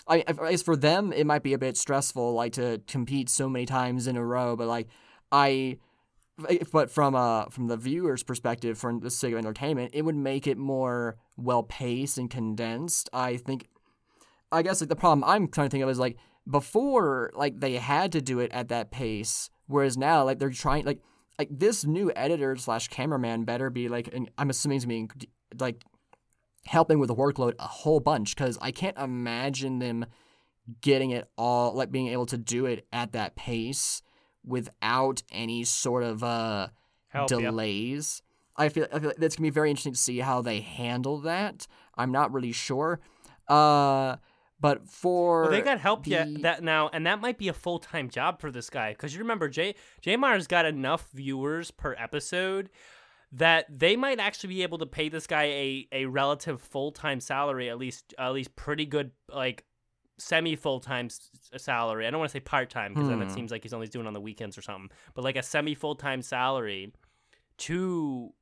[0.07, 3.67] I, guess for them it might be a bit stressful, like to compete so many
[3.67, 4.55] times in a row.
[4.55, 4.87] But like,
[5.31, 5.77] I
[6.71, 10.47] but from uh from the viewer's perspective, for the sake of entertainment, it would make
[10.47, 13.09] it more well paced and condensed.
[13.13, 13.67] I think.
[14.51, 16.17] I guess like the problem I'm trying to think of is like
[16.49, 20.85] before, like they had to do it at that pace, whereas now like they're trying
[20.85, 21.01] like
[21.37, 25.11] like this new editor slash cameraman better be like, and I'm assuming he's being
[25.59, 25.83] like
[26.65, 30.05] helping with the workload a whole bunch because I can't imagine them
[30.81, 34.01] getting it all like being able to do it at that pace
[34.45, 36.67] without any sort of uh,
[37.09, 37.37] Help, yeah.
[37.37, 38.21] delays.
[38.55, 41.19] I feel I feel like that's gonna be very interesting to see how they handle
[41.21, 41.67] that.
[41.95, 42.99] I'm not really sure.
[43.47, 44.17] Uh,
[44.59, 47.53] but for Well, they got help the- yet that now, and that might be a
[47.53, 51.71] full time job for this guy because you remember Jay Jay Myers got enough viewers
[51.71, 52.69] per episode
[53.31, 57.19] that they might actually be able to pay this guy a, a relative full time
[57.19, 59.65] salary, at least at least pretty good like
[60.17, 61.07] semi full time
[61.57, 62.05] salary.
[62.07, 63.33] I don't want to say part time because then it Hmm.
[63.33, 65.75] seems like he's only doing it on the weekends or something, but like a semi
[65.75, 66.91] full time salary
[67.59, 68.33] to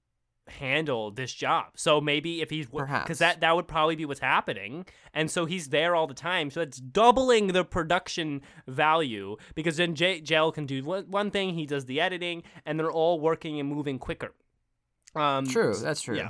[0.50, 1.68] handle this job.
[1.76, 3.04] So maybe if he's Perhaps.
[3.06, 6.50] because that that would probably be what's happening, and so he's there all the time.
[6.52, 11.54] So that's doubling the production value because then J- Jelle can do one, one thing,
[11.54, 14.34] he does the editing, and they're all working and moving quicker.
[15.16, 16.18] Um, True, that's true.
[16.18, 16.30] Yeah.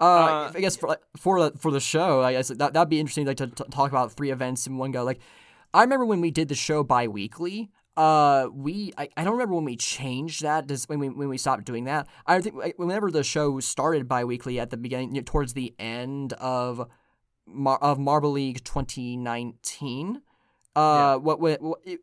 [0.00, 3.00] Uh, Uh, I guess for for the, for the show, I guess that that'd be
[3.00, 5.04] interesting, like to, to talk about three events in one go.
[5.04, 5.20] Like,
[5.72, 7.70] I remember when we did the show bi-weekly.
[7.96, 10.68] Uh, we I, I don't remember when we changed that.
[10.68, 12.06] Just when we when we stopped doing that.
[12.26, 16.34] I think whenever the show started bi-weekly at the beginning, you know, towards the end
[16.34, 16.88] of
[17.46, 20.20] Mar- of Marble League 2019.
[20.74, 21.58] Uh, what, what,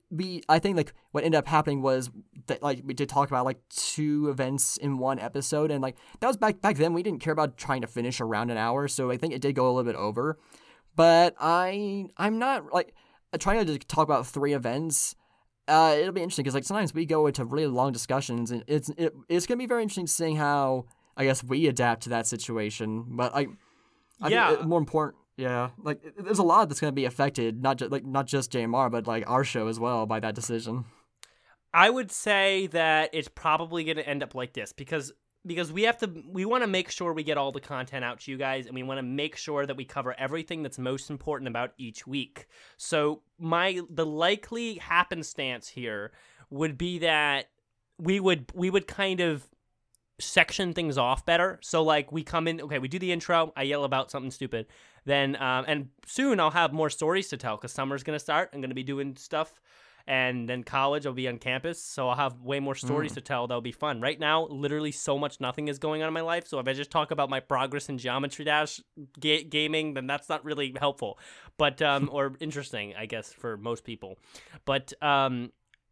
[0.10, 2.10] we I think like what ended up happening was
[2.48, 6.28] that like we did talk about like two events in one episode, and like that
[6.28, 9.12] was back back then we didn't care about trying to finish around an hour, so
[9.12, 10.40] I think it did go a little bit over.
[10.96, 12.96] But I I'm not like
[13.38, 15.16] trying to talk about three events.
[15.68, 18.90] Uh, it'll be interesting because like sometimes we go into really long discussions, and it's
[18.98, 23.06] it, it's gonna be very interesting seeing how I guess we adapt to that situation.
[23.10, 23.48] But I,
[24.22, 24.50] I Yeah.
[24.50, 25.18] think it- more important.
[25.38, 28.52] Yeah, like it- there's a lot that's gonna be affected, not just like not just
[28.52, 30.86] JMR, but like our show as well by that decision.
[31.74, 35.12] I would say that it's probably going to end up like this because
[35.46, 38.22] because we have to we want to make sure we get all the content out
[38.22, 41.10] to you guys and we want to make sure that we cover everything that's most
[41.10, 42.48] important about each week.
[42.78, 46.12] So my the likely happenstance here
[46.50, 47.50] would be that
[47.98, 49.48] we would we would kind of
[50.20, 51.60] section things off better.
[51.62, 53.52] So like we come in, okay, we do the intro.
[53.56, 54.68] I yell about something stupid.
[55.06, 58.50] Then um, and soon I'll have more stories to tell because summer's gonna start.
[58.54, 59.54] I'm gonna be doing stuff,
[60.06, 63.48] and then college I'll be on campus, so I'll have way more stories to tell.
[63.48, 64.02] That'll be fun.
[64.02, 66.48] Right now, literally so much nothing is going on in my life.
[66.48, 68.82] So if I just talk about my progress in Geometry Dash
[69.20, 71.18] ga- gaming, then that's not really helpful,
[71.58, 74.18] but um, or interesting, I guess, for most people.
[74.66, 75.52] But um,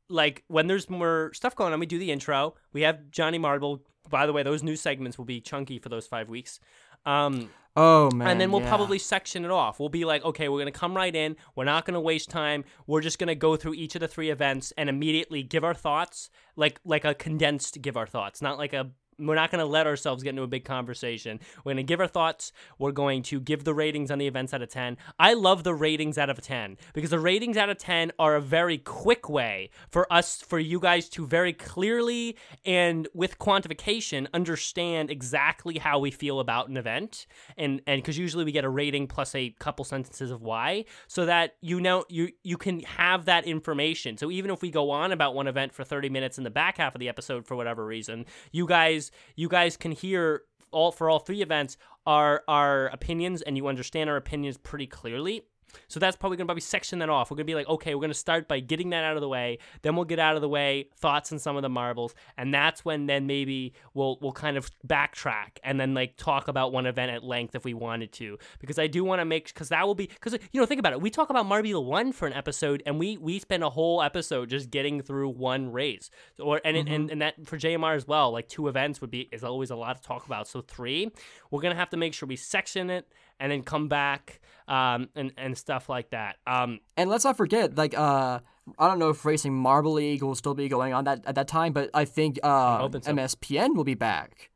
[0.09, 2.55] like when there's more stuff going on, we do the intro.
[2.73, 3.81] We have Johnny Marble.
[4.09, 6.59] By the way, those new segments will be chunky for those five weeks.
[7.05, 8.27] Um, Oh man!
[8.27, 8.67] and then we'll yeah.
[8.67, 9.79] probably section it off.
[9.79, 11.37] We'll be like, okay, we're gonna come right in.
[11.55, 12.65] We're not gonna waste time.
[12.85, 16.29] We're just gonna go through each of the three events and immediately give our thoughts,
[16.57, 18.91] like like a condensed give our thoughts, not like a.
[19.19, 21.39] We're not going to let ourselves get into a big conversation.
[21.63, 22.51] We're going to give our thoughts.
[22.79, 24.97] We're going to give the ratings on the events out of 10.
[25.19, 28.41] I love the ratings out of 10 because the ratings out of 10 are a
[28.41, 35.09] very quick way for us, for you guys to very clearly and with quantification understand
[35.09, 37.25] exactly how we feel about an event.
[37.57, 41.25] And and because usually we get a rating plus a couple sentences of why, so
[41.25, 44.17] that you know you you can have that information.
[44.17, 46.77] So even if we go on about one event for 30 minutes in the back
[46.77, 49.00] half of the episode for whatever reason, you guys
[49.35, 54.09] you guys can hear all for all three events our our opinions and you understand
[54.09, 55.43] our opinions pretty clearly.
[55.87, 57.31] So that's probably gonna probably section that off.
[57.31, 59.59] We're gonna be like, okay, we're gonna start by getting that out of the way.
[59.81, 62.85] Then we'll get out of the way thoughts on some of the marbles, and that's
[62.85, 67.11] when then maybe we'll we'll kind of backtrack and then like talk about one event
[67.11, 68.37] at length if we wanted to.
[68.59, 70.93] Because I do want to make because that will be because you know think about
[70.93, 71.01] it.
[71.01, 74.49] We talk about Marble one for an episode, and we we spend a whole episode
[74.49, 76.09] just getting through one race.
[76.39, 77.11] Or and it and, mm-hmm.
[77.11, 80.01] and that for JMR as well, like two events would be is always a lot
[80.01, 80.47] to talk about.
[80.47, 81.11] So three,
[81.49, 83.07] we're gonna have to make sure we section it
[83.41, 86.37] and then come back um, and and stuff like that.
[86.47, 88.39] Um, And let's not forget, like, uh,
[88.79, 91.47] I don't know if Racing Marble League will still be going on that at that
[91.49, 92.99] time, but I think uh, so.
[92.99, 94.51] MSPN will be back.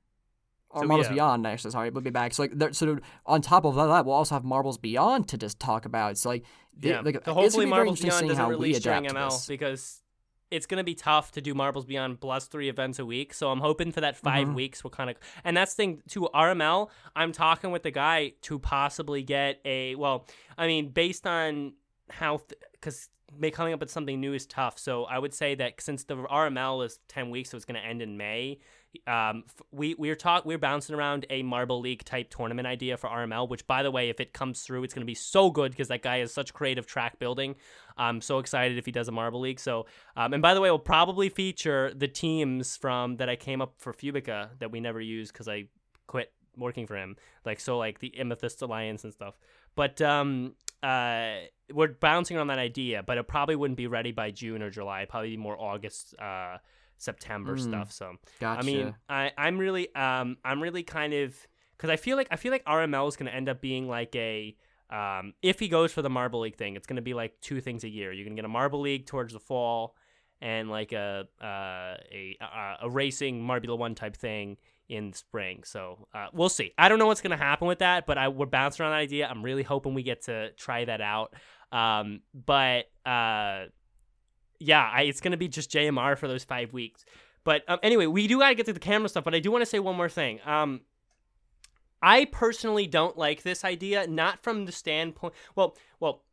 [0.70, 1.14] or So, Marbles yeah.
[1.14, 2.34] Beyond, actually, sorry, will be back.
[2.34, 5.86] So like, so on top of that, we'll also have Marbles Beyond to just talk
[5.86, 6.18] about.
[6.18, 6.46] So like,
[6.80, 7.02] Yeah.
[7.02, 9.48] like so hopefully gonna be very Marbles Beyond doesn't release during ML this.
[9.48, 10.02] because
[10.52, 13.34] it's gonna be tough to do Marbles Beyond plus three events a week.
[13.34, 14.56] So I'm hoping for that 5 Mm-hmm.
[14.56, 16.90] weeks will kind of and that's the thing to RML.
[17.16, 20.26] I'm talking with the guy to possibly get a well.
[20.58, 21.74] I mean, based on
[22.10, 22.42] how
[22.74, 23.10] because
[23.52, 24.78] coming up with something new is tough.
[24.80, 27.86] So I would say that since the RML is ten weeks, so it's going to
[27.86, 28.60] end in May.
[29.08, 33.10] Um, f- we we're talk we're bouncing around a Marble League type tournament idea for
[33.10, 35.72] RML, which by the way, if it comes through, it's going to be so good
[35.72, 37.56] because that guy has such creative track building.
[37.98, 39.60] I'm so excited if he does a Marble League.
[39.60, 43.62] So, um, and by the way, we'll probably feature the teams from that I came
[43.62, 45.66] up for Fubeca that we never used because I
[46.08, 47.16] quit working for him.
[47.46, 49.38] Like so, like the Amethyst Alliance and stuff.
[49.76, 50.54] But um,
[50.84, 51.36] uh,
[51.74, 55.00] we're bouncing on that idea, but it probably wouldn't be ready by June or July.
[55.00, 56.58] It'd probably be more August, uh,
[56.98, 57.60] September Mm.
[57.62, 57.92] stuff.
[57.92, 58.60] So Gotcha.
[58.60, 61.36] I mean, I I'm really um I'm really kind of
[61.78, 64.16] because I feel like I feel like RML is going to end up being like
[64.16, 64.56] a
[64.90, 67.60] um if he goes for the Marble League thing, it's going to be like two
[67.62, 68.12] things a year.
[68.12, 69.96] You can get a Marble League towards the fall,
[70.42, 75.64] and like a uh, a a, a racing Marbula One type thing in spring.
[75.64, 76.72] So uh, we'll see.
[76.78, 79.00] I don't know what's going to happen with that, but I we're bouncing around that
[79.00, 79.28] idea.
[79.28, 81.34] I'm really hoping we get to try that out.
[81.72, 83.66] Um, but uh,
[84.60, 87.06] yeah, I, it's going to be just JMR for those five weeks.
[87.44, 89.24] But um, anyway, we do got to get to the camera stuff.
[89.24, 90.40] But I do want to say one more thing.
[90.46, 90.82] Um,
[92.02, 95.34] I personally don't like this idea, not from the standpoint.
[95.56, 96.24] Well, well,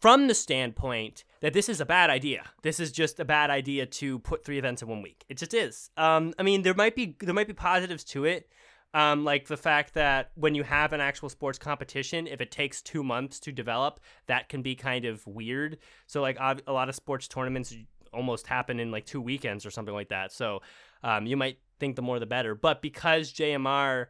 [0.00, 2.44] from the standpoint that this is a bad idea.
[2.62, 5.24] This is just a bad idea to put three events in one week.
[5.28, 5.90] It just is.
[5.96, 8.48] Um, I mean, there might be there might be positives to it.
[8.94, 12.80] Um, like the fact that when you have an actual sports competition, if it takes
[12.80, 15.78] two months to develop, that can be kind of weird.
[16.06, 17.74] So, like a lot of sports tournaments
[18.12, 20.30] almost happen in like two weekends or something like that.
[20.30, 20.62] So,
[21.02, 22.54] um, you might think the more the better.
[22.54, 24.06] But because JMR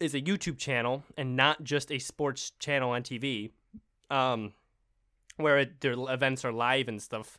[0.00, 3.50] is a YouTube channel and not just a sports channel on TV,
[4.10, 4.54] um,
[5.36, 7.38] where it, their events are live and stuff,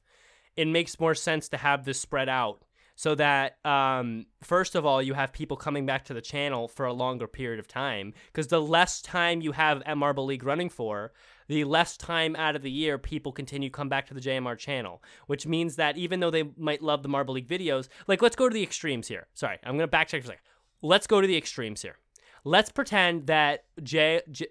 [0.55, 2.61] it makes more sense to have this spread out
[3.01, 6.85] so that um, first of all you have people coming back to the channel for
[6.85, 11.11] a longer period of time because the less time you have marble league running for
[11.47, 14.55] the less time out of the year people continue to come back to the jmr
[14.55, 18.35] channel which means that even though they might love the marble league videos like let's
[18.35, 19.25] go to the extremes here.
[19.33, 20.41] Sorry i'm to backtrack for a second.
[20.83, 21.97] Let's go to the extremes here.
[22.43, 24.47] Let's pretend that J- J-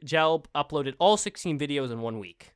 [0.57, 2.53] uploaded all 16 videos in one week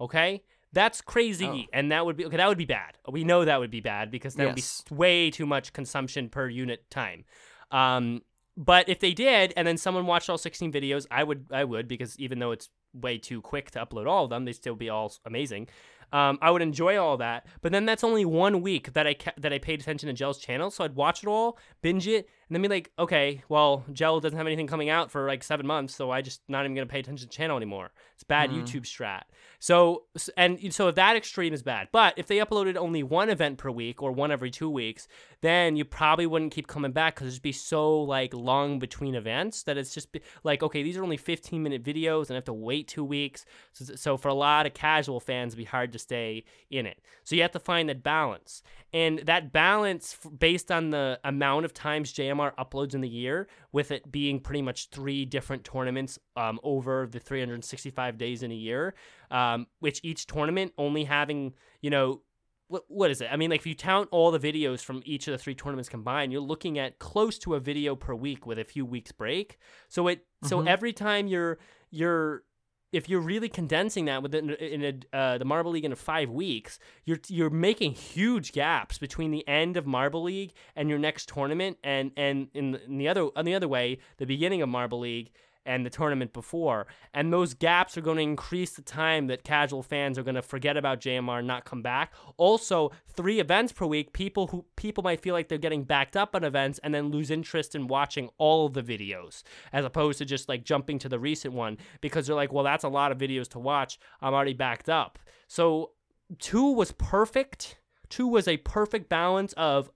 [0.00, 1.70] okay that's crazy, Oh.
[1.72, 2.36] and that would be okay.
[2.36, 2.98] That would be bad.
[3.10, 4.62] We know that would be bad because that would be
[4.94, 7.24] way too much consumption per unit time.
[7.70, 8.22] Um,
[8.56, 11.88] but if they did, and then someone watched all 16 videos, I would, I would,
[11.88, 14.88] because even though it's way too quick to upload all of them, they still be
[14.88, 15.68] all amazing.
[16.12, 19.32] Um, I would enjoy all that, but then that's only one week that I ca-
[19.38, 22.54] that I paid attention to Jelle's channel, so I'd watch it all, binge it, and
[22.54, 25.94] then be like, okay, well, Jelle doesn't have anything coming out for like seven months,
[25.94, 27.90] so I just not even gonna pay attention to the channel anymore.
[28.14, 28.62] It's bad Mhm.
[28.62, 29.22] YouTube strat.
[29.58, 30.04] So
[30.36, 31.88] and so that extreme is bad.
[31.92, 35.08] But if they uploaded only one event per week or one every two weeks,
[35.40, 39.62] then you probably wouldn't keep coming back because it'd be so like long between events
[39.64, 42.44] that it's just be, like okay, these are only 15 minute videos and I have
[42.44, 43.44] to wait two weeks.
[43.72, 47.00] So, so for a lot of casual fans, it'd be hard to stay in it.
[47.24, 48.62] So you have to find that balance,
[48.96, 53.46] and that balance f- based on the amount of times JMR uploads in the year,
[53.72, 58.54] with it being pretty much three different tournaments um, over the 365 days in a
[58.54, 58.94] year,
[59.30, 62.22] um, which each tournament only having you know
[62.68, 63.28] what what is it?
[63.30, 65.88] I mean, like if you count all the videos from each of the three tournaments
[65.88, 69.58] combined, you're looking at close to a video per week with a few weeks break.
[69.88, 70.66] So it so Mhm.
[70.68, 71.58] every time you're
[71.90, 72.42] you're
[72.92, 76.78] if you're really condensing that within in a, uh, the Marble League in five weeks,
[77.04, 81.78] you're you're making huge gaps between the end of Marble League and your next tournament,
[81.82, 85.32] and and in, in the other on the other way, the beginning of Marble League
[85.66, 89.82] and the tournament before, and those gaps are going to increase the time that casual
[89.82, 92.12] fans are going to forget about JMR and not come back.
[92.36, 96.34] Also, three events per week, people who people might feel like they're getting backed up
[96.34, 100.24] on events and then lose interest in watching all of the videos as opposed to
[100.24, 103.18] just like jumping to the recent one because they're like, well, that's a lot of
[103.18, 103.98] videos to watch.
[104.22, 105.18] I'm already backed up.
[105.48, 105.90] So
[106.38, 107.78] two was perfect.
[108.08, 109.90] Two was a perfect balance of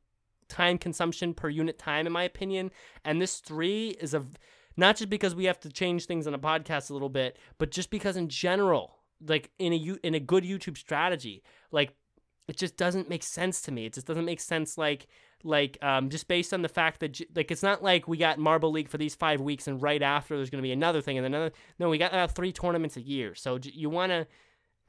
[0.48, 2.70] time consumption per unit time, in my opinion.
[3.04, 4.26] And this three is a
[4.80, 7.70] not just because we have to change things on a podcast a little bit, but
[7.70, 11.94] just because in general, like in a in a good YouTube strategy, like
[12.48, 13.86] it just doesn't make sense to me.
[13.86, 15.06] It just doesn't make sense like
[15.44, 18.70] like um just based on the fact that like it's not like we got Marble
[18.72, 21.26] League for these 5 weeks and right after there's going to be another thing and
[21.26, 23.34] another no, we got uh, three tournaments a year.
[23.34, 24.26] So you want to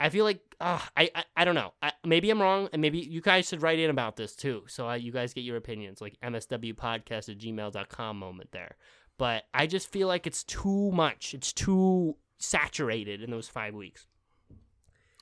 [0.00, 1.74] I feel like uh, I, I I don't know.
[1.80, 4.64] I, maybe I'm wrong, and maybe you guys should write in about this too.
[4.66, 8.74] So uh, you guys get your opinions, like mswpodcast at gmail.com moment there.
[9.18, 11.34] But I just feel like it's too much.
[11.34, 14.06] It's too saturated in those five weeks.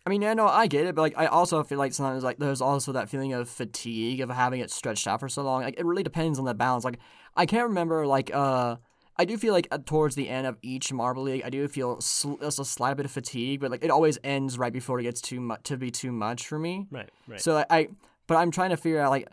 [0.07, 2.39] I mean, yeah, no, I get it, but like, I also feel like sometimes like
[2.39, 5.63] there's also that feeling of fatigue of having it stretched out for so long.
[5.63, 6.85] Like, it really depends on the balance.
[6.85, 6.99] Like,
[7.37, 8.77] I can't remember like uh.
[9.17, 12.01] I do feel like uh, towards the end of each Marble League, I do feel
[12.01, 15.21] sl- a slight bit of fatigue, but like it always ends right before it gets
[15.21, 16.87] too much to be too much for me.
[16.91, 17.39] Right, right.
[17.39, 17.89] So like, I,
[18.27, 19.29] but I'm trying to figure out like,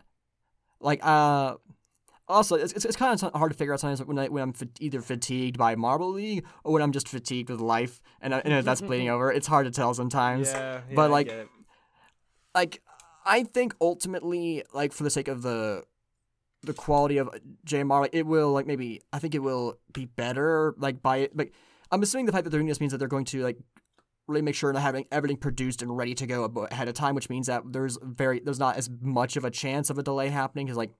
[0.81, 1.55] like uh,
[2.27, 4.53] also it's, it's, it's kind of hard to figure out sometimes when I when I'm
[4.53, 8.41] fa- either fatigued by Marble League or when I'm just fatigued with life and uh,
[8.43, 9.31] and if that's bleeding over.
[9.31, 10.51] It's hard to tell sometimes.
[10.51, 11.49] Yeah, yeah, but like,
[12.53, 12.81] like
[13.25, 15.83] I think ultimately, like for the sake of the
[16.63, 17.29] the quality of
[17.65, 21.37] JMR, like, it will like maybe I think it will be better like by it.
[21.37, 21.53] Like
[21.91, 23.57] I'm assuming the fact that they're doing this means that they're going to like
[24.27, 27.29] really make sure they're having everything produced and ready to go ahead of time, which
[27.29, 30.65] means that there's very there's not as much of a chance of a delay happening
[30.65, 30.91] because like.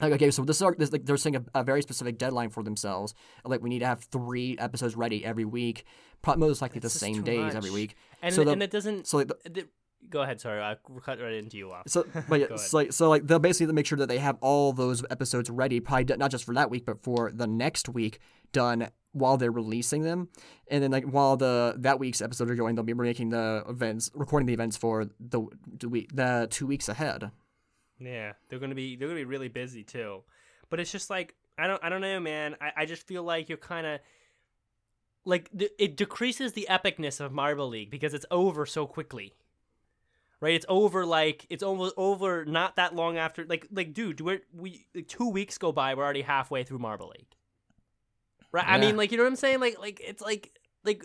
[0.00, 2.62] Like okay, so this is this, like they're setting a, a very specific deadline for
[2.62, 3.14] themselves.
[3.44, 5.84] Like we need to have three episodes ready every week,
[6.22, 7.96] probably most likely That's the same days every week.
[8.22, 9.06] and so the- and it doesn't.
[9.06, 9.68] So like, the, the-
[10.08, 10.40] go ahead.
[10.40, 11.82] Sorry, I cut right into you off.
[11.88, 14.72] So, but yeah, so like, so like they'll basically make sure that they have all
[14.72, 18.18] those episodes ready, probably not just for that week, but for the next week
[18.52, 20.28] done while they're releasing them,
[20.68, 24.10] and then like while the that week's episodes are going, they'll be making the events,
[24.14, 25.42] recording the events for the
[25.78, 27.30] the week, the two weeks ahead.
[28.00, 30.22] Yeah, they're gonna be they're gonna be really busy too.
[30.70, 32.56] But it's just like I don't I don't know, man.
[32.60, 34.00] I, I just feel like you're kind of
[35.24, 39.34] like th- it decreases the epicness of Marble League because it's over so quickly.
[40.40, 44.40] Right, it's over like it's almost over not that long after like like dude, we're
[44.56, 47.36] we like, two weeks go by, we're already halfway through Marble League.
[48.50, 49.60] Right, I mean like you know what I'm saying?
[49.60, 51.04] Like like it's like like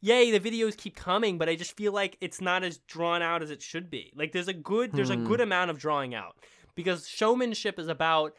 [0.00, 3.42] yay, the videos keep coming, but I just feel like it's not as drawn out
[3.42, 4.12] as it should be.
[4.16, 5.24] Like there's a good there's a Hmm.
[5.24, 6.36] good amount of drawing out
[6.74, 8.34] because showmanship is about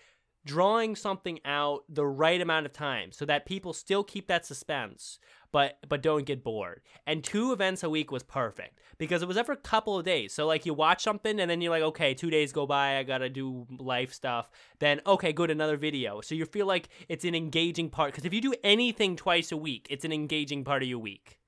[0.45, 5.19] drawing something out the right amount of time so that people still keep that suspense
[5.51, 6.81] but but don't get bored.
[7.05, 10.33] And two events a week was perfect because it was every couple of days.
[10.33, 13.03] So like you watch something and then you're like okay two days go by i
[13.03, 14.49] gotta do life stuff.
[14.79, 16.21] Then okay good another video.
[16.21, 19.57] So you feel like it's an engaging part because if you do anything twice a
[19.57, 21.39] week it's an engaging part of your week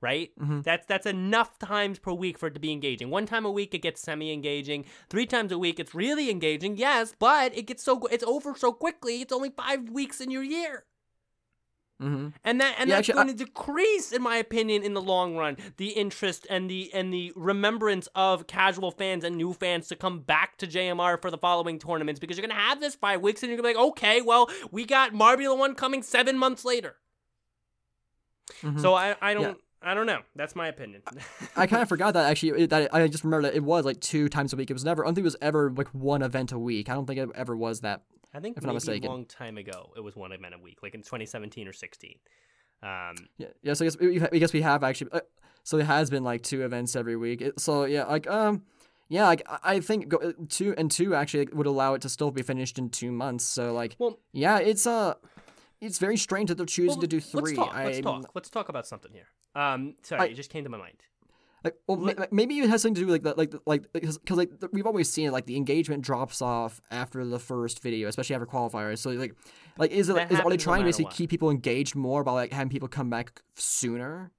[0.00, 0.62] right Mhm.
[0.62, 3.74] that's that's enough times per week for it to be engaging one time a week
[3.74, 8.04] it gets semi-engaging three times a week it's really engaging yes but it gets so
[8.06, 10.84] it's over so quickly it's only five weeks in your year
[12.02, 12.28] Mm-hmm.
[12.44, 15.34] and that and Yeah, that's actually, going to decrease in my opinion in the long
[15.34, 19.96] run the interest and the and the remembrance of casual fans and new fans to
[19.96, 23.22] come back to JMR for the following tournaments because you're going to have this 5
[23.22, 26.36] weeks and you're going to be like okay well we got Marbula 1 coming 7
[26.36, 26.96] months later
[28.62, 28.78] Mhm.
[28.80, 29.54] so I I don't Yeah.
[29.86, 31.02] I don't know that's my opinion
[31.56, 32.64] I kind of forgot that actually.
[32.64, 34.68] It, that I just remember that it was like two times a week.
[34.68, 35.04] It was never.
[35.04, 36.90] I don't think it was ever like one event a week.
[36.90, 38.02] I don't think it ever was that.
[38.34, 39.08] I think if I'm not mistaken.
[39.08, 42.16] a long time ago it was one event a week, like in 2017 or 16.
[42.82, 43.74] Um, Yeah, yeah.
[43.74, 45.10] So I guess we, I guess we have actually.
[45.12, 45.20] Uh,
[45.62, 47.40] so it has been like two events every week.
[47.40, 48.62] It, so yeah, like um,
[49.08, 52.30] yeah, like I- think go, uh, two and two actually would allow it to still
[52.30, 53.44] be finished in two months.
[53.44, 55.14] So like, well, yeah, it's uh,
[55.80, 57.74] it's very strange that they're choosing well, to do 3 Let's talk.
[57.76, 58.30] Let's talk.
[58.34, 59.28] Let's talk about something here.
[59.54, 61.02] Um, sorry, I- it just came to my mind.
[61.64, 64.20] Like, well, ma- maybe it has something to do with like, the, like, like, because,
[64.30, 68.36] like, we've always seen it, like the engagement drops off after the first video, especially
[68.36, 68.98] after qualifiers.
[68.98, 69.34] So, like,
[69.76, 71.14] like is it, That is, are they happens no trying to basically what.
[71.14, 74.30] keep people engaged more by like having people come back sooner?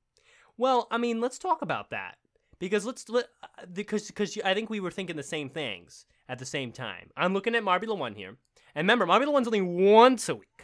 [0.57, 2.17] Well, I mean, let's talk about that
[2.59, 6.39] because let's let uh, because because I think we were thinking the same things at
[6.39, 7.09] the same time.
[7.17, 8.37] I'm looking at Marbula One here,
[8.73, 10.56] and remember, Marbula One's only once a week.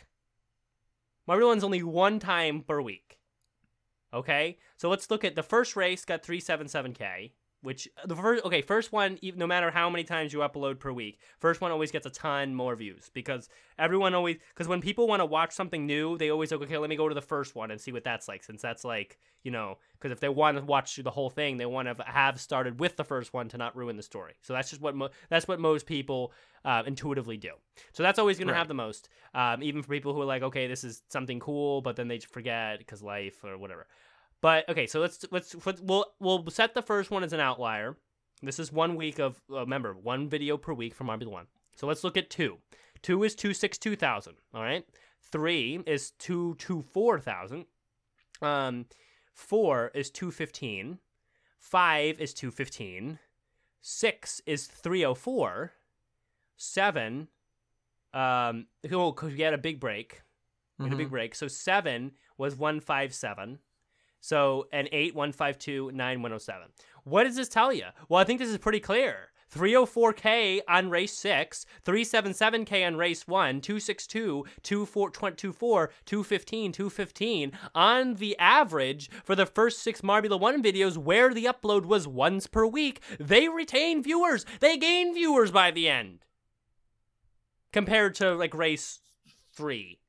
[1.27, 3.19] Marbula One's only one time per week.
[4.13, 7.31] Okay, so let's look at the first race got 377k,
[7.63, 10.91] which uh, the first okay first one no matter how many times you upload per
[10.91, 13.49] week, first one always gets a ton more views because
[13.79, 16.89] everyone always because when people want to watch something new, they always like okay let
[16.89, 19.51] me go to the first one and see what that's like since that's like you
[19.51, 22.39] know because if they want to watch through the whole thing, they want to have
[22.39, 24.33] started with the first one to not ruin the story.
[24.41, 26.33] So that's just what mo- that's what most people
[26.65, 27.51] uh, intuitively do.
[27.93, 28.53] So that's always going Right.
[28.53, 31.39] to have the most, um, even for people who are like, okay, this is something
[31.39, 33.87] cool, but then they just forget because life or whatever.
[34.43, 37.95] But okay, so let's let's we'll we'll set the first one as an outlier.
[38.41, 41.47] This is one week of uh, remember one video per week from Marbula One.
[41.77, 42.57] So let's look at two.
[43.01, 44.33] Two is two six two thousand.
[44.53, 44.85] All right.
[45.31, 47.67] Three is two two four thousand.
[48.41, 48.87] Um,
[49.33, 50.99] four is two fifteen.
[51.57, 53.19] Five is two fifteen.
[53.79, 55.71] Six is three oh four.
[56.57, 57.29] Seven.
[58.13, 60.21] Um, oh, cause we had a big break.
[60.79, 61.11] We had a big Mhm.
[61.11, 61.33] break.
[61.33, 63.59] So seven was one five seven.
[64.23, 66.67] So an 8, 152, 9, 107.
[67.03, 67.87] What does this tell you?
[68.07, 69.31] Well, I think this is pretty clear.
[69.53, 79.11] 304K on race 6, 377K on race 1, 262, 224, 215, 215 on the average
[79.25, 83.01] for the first six Marbula 1 videos where the upload was once per week.
[83.19, 86.19] They retain viewers, they gain viewers by the end
[87.73, 89.01] compared to like race
[89.51, 89.99] 3.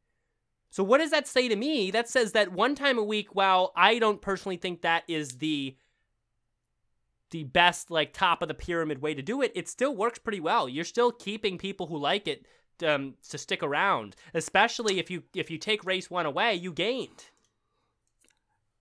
[0.75, 1.93] So what does that say to me?
[1.93, 5.77] That says that one time a week, while I don't personally think that is the
[7.31, 10.41] the best like top of the pyramid way to do it, it still works pretty
[10.41, 10.68] well.
[10.68, 12.45] You're still keeping people who like it
[12.85, 17.27] um, to stick around, especially if you if you take race one away, you gained.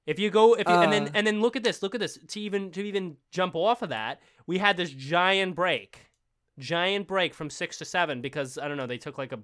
[0.07, 1.11] If you go, if you, uh, and then uh.
[1.13, 2.17] and then look at this, look at this.
[2.29, 6.09] To even to even jump off of that, we had this giant break,
[6.57, 9.41] giant break from six to seven because I don't know they took like a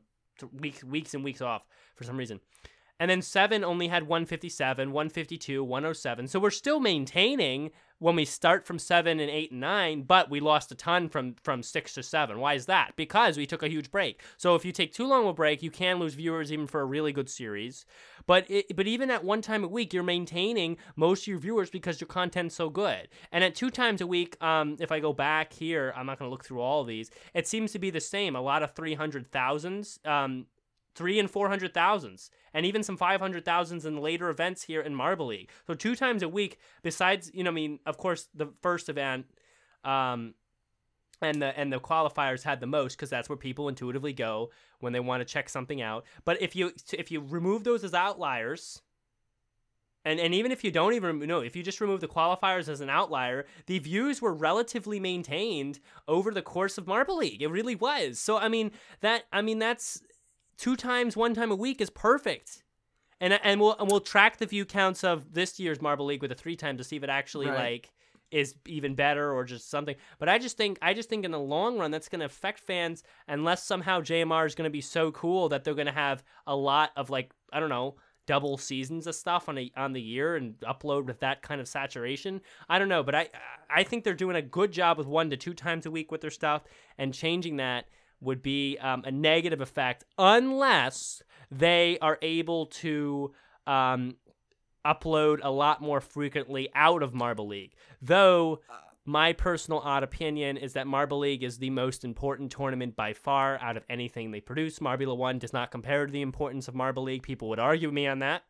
[0.47, 1.65] week weeks and weeks off
[1.95, 2.39] for some reason.
[2.99, 6.27] And then 7 only had 157, 152, 107.
[6.27, 10.39] So we're still maintaining when we start from 7 and 8 and 9, but we
[10.39, 12.39] lost a ton from from 6 to 7.
[12.39, 12.93] Why is that?
[12.95, 14.21] Because we took a huge break.
[14.37, 16.85] So if you take too long a break, you can lose viewers even for a
[16.85, 17.85] really good series.
[18.25, 21.69] But it, but even at one time a week, you're maintaining most of your viewers
[21.69, 23.09] because your content's so good.
[23.31, 26.27] And at two times a week, um, if I go back here, I'm not going
[26.27, 27.09] to look through all of these.
[27.33, 28.35] It seems to be the same.
[28.35, 30.45] A lot of 300,000s um,
[30.95, 34.81] three and four hundred thousands, and even some five hundred thousands in later events here
[34.81, 35.49] in Marble League.
[35.67, 36.59] So two times a week.
[36.83, 39.25] Besides, you know, I mean, of course, the first event,
[39.83, 40.33] um,
[41.21, 44.93] and the and the qualifiers had the most because that's where people intuitively go when
[44.93, 46.05] they want to check something out.
[46.25, 48.81] But if you if you remove those as outliers.
[50.05, 52.79] And, and even if you don't even know, if you just remove the qualifiers as
[52.79, 57.41] an outlier, the views were relatively maintained over the course of Marble League.
[57.41, 58.17] It really was.
[58.17, 58.71] So I mean
[59.01, 60.01] that I mean that's
[60.59, 62.63] two times, one time a week is perfect.
[63.21, 66.31] And and we'll and we'll track the view counts of this year's Marble League with
[66.31, 67.73] a three time to see if it actually right.
[67.73, 67.91] like
[68.31, 69.95] is even better or just something.
[70.19, 72.59] But I just think I just think in the long run that's going to affect
[72.59, 76.23] fans unless somehow JMR is going to be so cool that they're going to have
[76.47, 77.95] a lot of like I don't know
[78.25, 81.67] double seasons of stuff on a on the year and upload with that kind of
[81.67, 82.39] saturation.
[82.69, 83.29] I don't know, but I
[83.69, 86.21] I think they're doing a good job with one to two times a week with
[86.21, 86.63] their stuff
[86.97, 87.85] and changing that
[88.21, 93.33] would be um, a negative effect unless they are able to
[93.65, 94.15] um,
[94.85, 97.73] upload a lot more frequently out of Marble League.
[98.01, 98.59] Though
[99.05, 103.59] my personal odd opinion is that Marble League is the most important tournament by far
[103.59, 104.79] out of anything they produce.
[104.79, 107.23] Marbula 1 does not compare to the importance of Marble League.
[107.23, 108.43] People would argue me on that.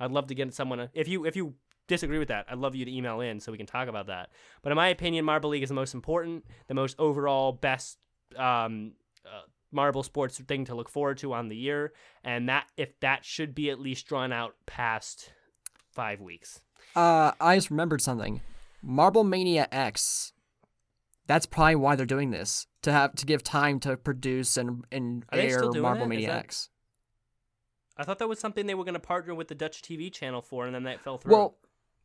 [0.00, 1.54] I'd love to get someone if you if you
[1.88, 4.30] disagree with that, I'd love you to email in so we can talk about that.
[4.62, 7.98] But in my opinion, Marble League is the most important, the most overall best
[8.36, 8.92] um,
[9.26, 11.92] uh, marble sports thing to look forward to on the year,
[12.24, 15.32] and that if that should be at least drawn out past
[15.92, 16.60] five weeks.
[16.94, 18.40] Uh, I just remembered something.
[18.82, 20.32] Marble Mania X.
[21.26, 25.24] That's probably why they're doing this to have to give time to produce and and
[25.32, 26.08] air Marble that?
[26.08, 26.44] Mania that...
[26.44, 26.70] X.
[27.98, 30.42] I thought that was something they were going to partner with the Dutch TV channel
[30.42, 31.32] for, and then that fell through.
[31.32, 31.56] Well,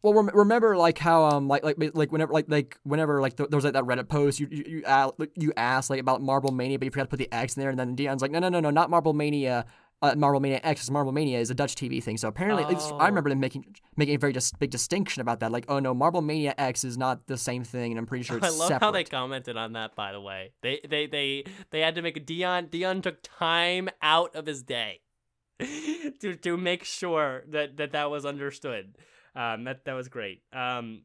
[0.04, 3.50] well, rem- remember like how um like like like whenever like like whenever like th-
[3.50, 6.52] there was like that Reddit post you you you, uh, you asked like about Marble
[6.52, 8.40] Mania, but you forgot to put the X in there, and then Dion's like, no
[8.40, 9.66] no no no, not Marble Mania.
[10.04, 12.18] Uh, Marble Mania X, Marble Mania is a Dutch TV thing.
[12.18, 12.98] So apparently, oh.
[12.98, 15.52] I remember them making making a very just big distinction about that.
[15.52, 18.38] Like, oh no, Marble Mania X is not the same thing, and I'm pretty sure
[18.40, 18.86] it's I love separate.
[18.86, 19.96] how they commented on that.
[19.96, 22.66] By the way, they they they they had to make a Dion.
[22.72, 25.02] Dion took time out of his day
[25.60, 28.98] to to make sure that that that was understood.
[29.36, 30.42] Um, that that was great.
[30.54, 31.04] Um,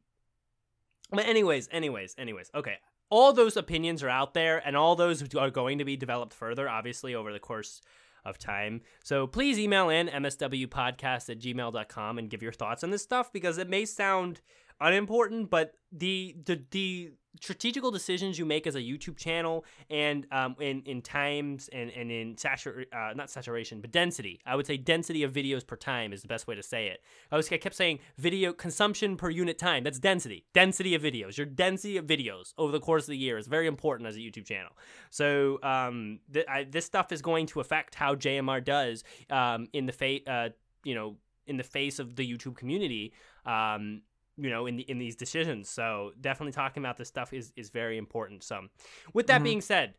[1.10, 2.50] but anyways, anyways, anyways.
[2.54, 2.76] Okay,
[3.10, 6.68] all those opinions are out there, and all those are going to be developed further,
[6.68, 7.80] obviously, over the course
[8.24, 8.80] of time.
[9.04, 13.56] So please email in mswpodcast at gmail.com and give your thoughts on this stuff because
[13.58, 14.40] it may sound
[14.80, 20.56] unimportant, but the the the strategical decisions you make as a YouTube channel and um,
[20.60, 24.40] in in times and and in satur uh, not saturation but density.
[24.46, 27.02] I would say density of videos per time is the best way to say it.
[27.30, 29.84] I was I kept saying video consumption per unit time.
[29.84, 30.44] That's density.
[30.54, 31.36] Density of videos.
[31.36, 34.20] Your density of videos over the course of the year is very important as a
[34.20, 34.72] YouTube channel.
[35.10, 39.86] So um, th- I, this stuff is going to affect how JMR does um, in
[39.86, 40.50] the fate uh,
[40.84, 41.16] you know
[41.46, 43.12] in the face of the YouTube community.
[43.44, 44.02] Um,
[44.36, 45.68] you know in the, in these decisions.
[45.68, 48.42] So definitely talking about this stuff is is very important.
[48.42, 48.68] So
[49.12, 49.44] with that mm-hmm.
[49.44, 49.94] being said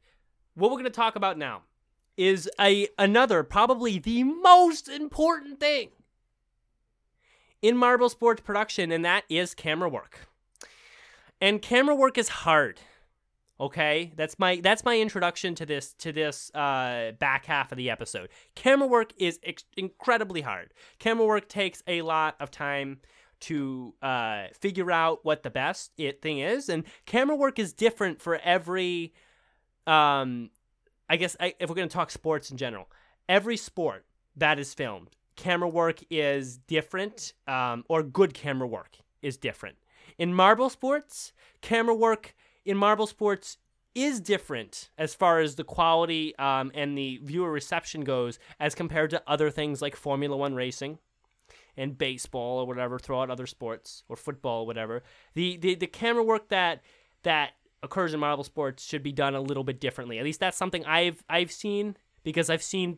[0.56, 1.62] what we're going to talk about now
[2.18, 5.90] is a another probably the most important thing
[7.62, 10.28] in marble sports production and that is camera work.
[11.40, 12.80] And camera work is hard
[13.60, 14.12] okay?
[14.16, 18.30] That's my that's my introduction to this to this uh, back half of the episode.
[18.56, 20.74] Camera work is ex- incredibly hard.
[21.00, 23.00] Camera work takes a lot of time
[23.42, 28.22] to uh, figure out what the best it thing is, and camera work is different
[28.22, 29.14] for every.
[29.86, 30.50] Um,
[31.10, 32.90] I guess I, if we're going to talk sports in general,
[33.30, 39.38] every sport that is filmed, camera work is different, um, or good camera work is
[39.38, 39.78] different.
[40.18, 41.32] In marble sports,
[41.62, 42.36] camera work
[42.66, 43.58] in marble sports
[43.96, 49.10] is different as far as the quality um, and the viewer reception goes as compared
[49.10, 51.00] to other things like Formula One racing
[51.78, 55.04] and baseball or whatever, throw out other sports or football or whatever.
[55.34, 56.82] The, the the camera work that
[57.24, 57.52] that
[57.84, 60.18] occurs in marble sports should be done a little bit differently.
[60.18, 62.98] At least that's something I've I've seen because I've seen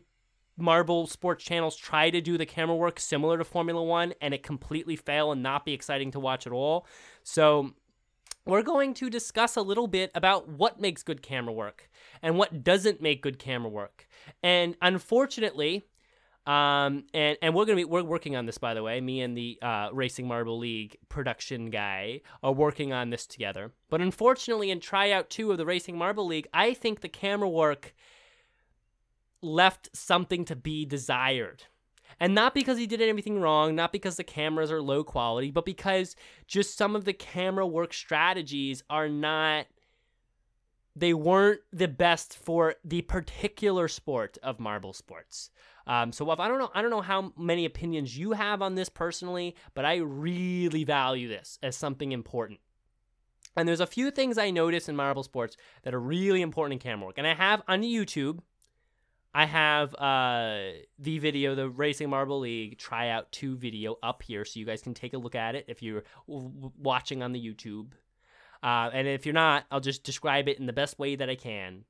[0.56, 4.42] marble sports channels try to do the camera work similar to Formula One and it
[4.42, 6.86] completely fail and not be exciting to watch at all.
[7.22, 7.74] So
[8.46, 11.90] we're going to discuss a little bit about what makes good camera work
[12.22, 14.08] and what doesn't make good camera work.
[14.42, 15.86] And unfortunately,
[16.46, 19.00] um, and and we're gonna be we're working on this by the way.
[19.00, 23.72] Me and the uh, Racing Marble League production guy are working on this together.
[23.88, 27.94] But unfortunately, in tryout two of the Racing Marble League, I think the camera work
[29.42, 31.64] left something to be desired.
[32.18, 35.64] And not because he did anything wrong, not because the cameras are low quality, but
[35.64, 36.16] because
[36.46, 39.66] just some of the camera work strategies are not
[40.96, 45.50] they weren't the best for the particular sport of marble sports.
[45.86, 48.88] Um, so I don't know, I don't know how many opinions you have on this
[48.88, 52.60] personally, but I really value this as something important.
[53.56, 56.78] And there's a few things I notice in marble sports that are really important in
[56.78, 57.18] camera work.
[57.18, 58.40] And I have on YouTube
[59.32, 64.58] I have uh, the video, the Racing Marble League tryout 2 video up here, so
[64.58, 67.92] you guys can take a look at it if you're watching on the YouTube.
[68.62, 71.34] Uh, and if you're not, I'll just describe it in the best way that I
[71.34, 71.84] can.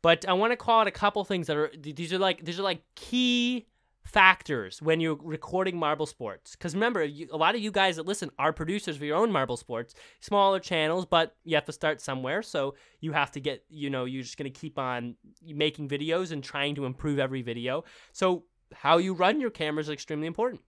[0.00, 2.58] But I want to call it a couple things that are these are like these
[2.58, 3.66] are like key
[4.04, 6.52] factors when you're recording Marble Sports.
[6.52, 9.30] Because remember, you, a lot of you guys that listen are producers for your own
[9.30, 12.42] Marble Sports, smaller channels, but you have to start somewhere.
[12.42, 16.32] So you have to get, you know, you're just going to keep on making videos
[16.32, 17.84] and trying to improve every video.
[18.12, 20.62] So how you run your cameras is extremely important.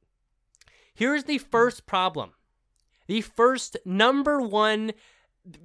[0.95, 2.33] Here's the first problem.
[3.07, 4.93] The first number one,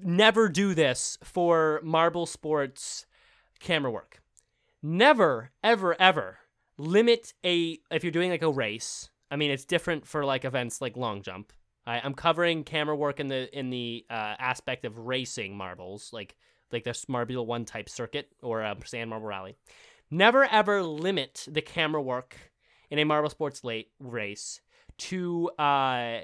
[0.01, 3.05] never do this for Marble Sports
[3.59, 4.21] camera work.
[4.81, 6.39] Never, ever, ever
[6.77, 9.09] limit a if you're doing like a race.
[9.31, 11.51] I mean, it's different for like events like long jump.
[11.87, 16.35] I, I'm covering camera work in the in the uh, aspect of racing marbles, like
[16.71, 19.55] like the Marbula One type circuit or a Sand Marble Rally.
[20.11, 22.37] Never ever limit the camera work
[22.89, 24.61] in a marble sports late race
[24.97, 26.19] to uh,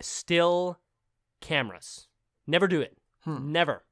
[0.00, 0.78] still
[1.40, 2.06] cameras.
[2.50, 2.96] Never do it.
[3.24, 3.52] Hmm.
[3.52, 3.84] Never.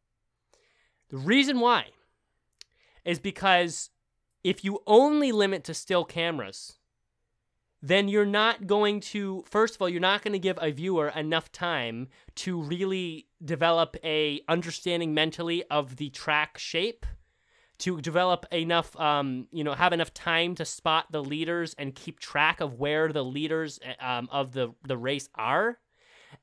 [1.10, 1.86] The reason why
[3.04, 3.90] is because
[4.42, 6.78] if you only limit to still cameras,
[7.80, 11.08] then you're not going to first of all you're not going to give a viewer
[11.10, 17.06] enough time to really develop a understanding mentally of the track shape
[17.78, 22.18] to develop enough um, you know have enough time to spot the leaders and keep
[22.18, 25.78] track of where the leaders um, of the the race are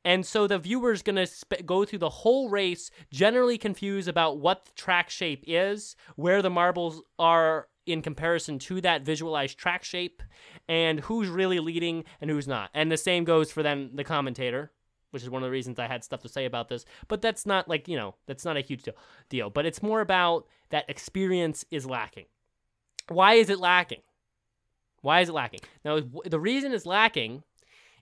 [0.06, 4.38] and so the viewer's going to sp- go through the whole race generally confused about
[4.38, 9.84] what the track shape is where the marbles are in comparison to that visualized track
[9.84, 10.22] shape
[10.68, 12.70] and who's really leading and who's not.
[12.74, 14.72] And the same goes for then the commentator,
[15.12, 16.86] which is one of the reasons I had stuff to say about this.
[17.08, 18.96] But that's not like, you know, that's not a huge deal.
[19.30, 19.50] deal.
[19.50, 22.26] But it's more about that experience is lacking.
[23.08, 24.02] Why is it lacking?
[25.02, 25.60] Why is it lacking?
[25.84, 27.44] Now, the reason it's lacking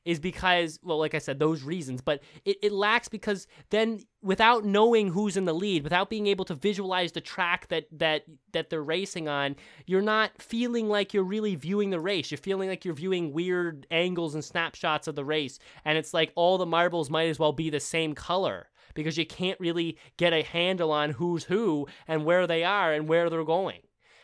[0.05, 4.65] is because, well, like I said, those reasons, but it, it lacks because then without
[4.65, 8.69] knowing who's in the lead, without being able to visualize the track that that that
[8.69, 12.31] they're racing on, you're not feeling like you're really viewing the race.
[12.31, 16.31] You're feeling like you're viewing weird angles and snapshots of the race, and it's like
[16.35, 20.33] all the marbles might as well be the same color because you can't really get
[20.33, 23.81] a handle on who's who and where they are and where they're going.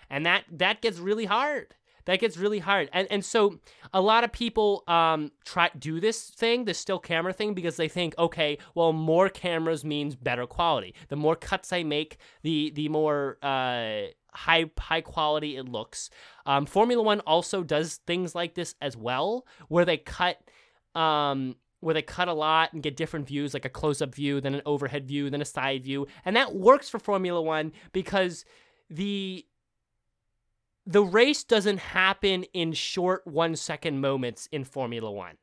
[0.10, 1.76] And that that gets really hard
[2.06, 2.90] that gets really hard.
[2.94, 3.60] And and so
[3.94, 7.88] a lot of people um try do this thing, the still camera thing, because they
[7.88, 10.94] think, okay, well, more cameras means better quality.
[11.10, 16.10] The more cuts I make, the the more uh high high quality it looks.
[16.46, 20.38] Um, Formula One also does things like this as well, where they cut
[20.96, 24.42] um where they cut a lot and get different views, like a close up view,
[24.42, 28.44] then an overhead view, then a side view, and that works for Formula One because
[28.90, 29.46] the
[30.90, 35.38] the race doesn't happen in short one second moments in Formula One.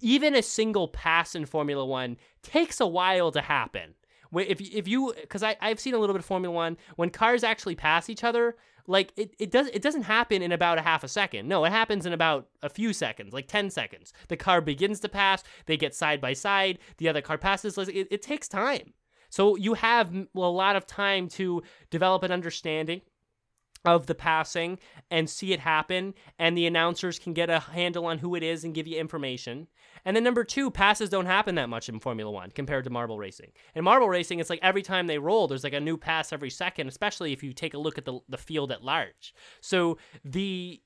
[0.00, 3.94] Even a single pass in Formula One takes a while to happen.
[4.32, 7.74] If if you because I've seen a little bit of Formula One when cars actually
[7.74, 8.54] pass each other,
[8.86, 11.48] like it, it does it doesn't happen in about a half a second.
[11.48, 14.12] No, it happens in about a few seconds, like ten seconds.
[14.28, 17.76] The car begins to pass, they get side by side, the other car passes.
[17.76, 18.92] It, it takes time,
[19.30, 23.00] so you have a lot of time to develop an understanding
[23.86, 24.78] of the passing
[25.10, 28.64] and see it happen and the announcers can get a handle on who it is
[28.64, 29.68] and give you information.
[30.04, 33.18] And then number two passes don't happen that much in formula one compared to marble
[33.18, 33.52] racing.
[33.74, 36.50] In marble racing it's like every time they roll there's like a new pass every
[36.50, 39.32] second especially if you take a look at the, the field at large.
[39.60, 40.80] So the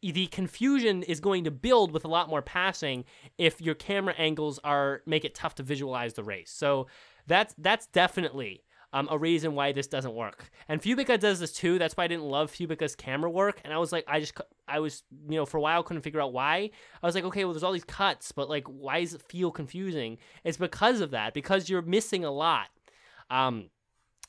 [0.00, 3.04] the confusion is going to build with a lot more passing
[3.36, 6.50] if your camera angles are make it tough to visualize the race.
[6.50, 6.86] So
[7.26, 8.62] that's that's definitely
[8.92, 10.50] um, a reason why this doesn't work.
[10.68, 11.78] And Fubeca does this too.
[11.78, 13.60] That's why I didn't love Fubeca's camera work.
[13.64, 14.34] And I was like, I just,
[14.66, 16.70] I was, you know, for a while couldn't figure out why.
[17.02, 19.50] I was like, okay, well, there's all these cuts, but like, why does it feel
[19.50, 20.18] confusing?
[20.44, 22.68] It's because of that, because you're missing a lot.
[23.30, 23.68] Um,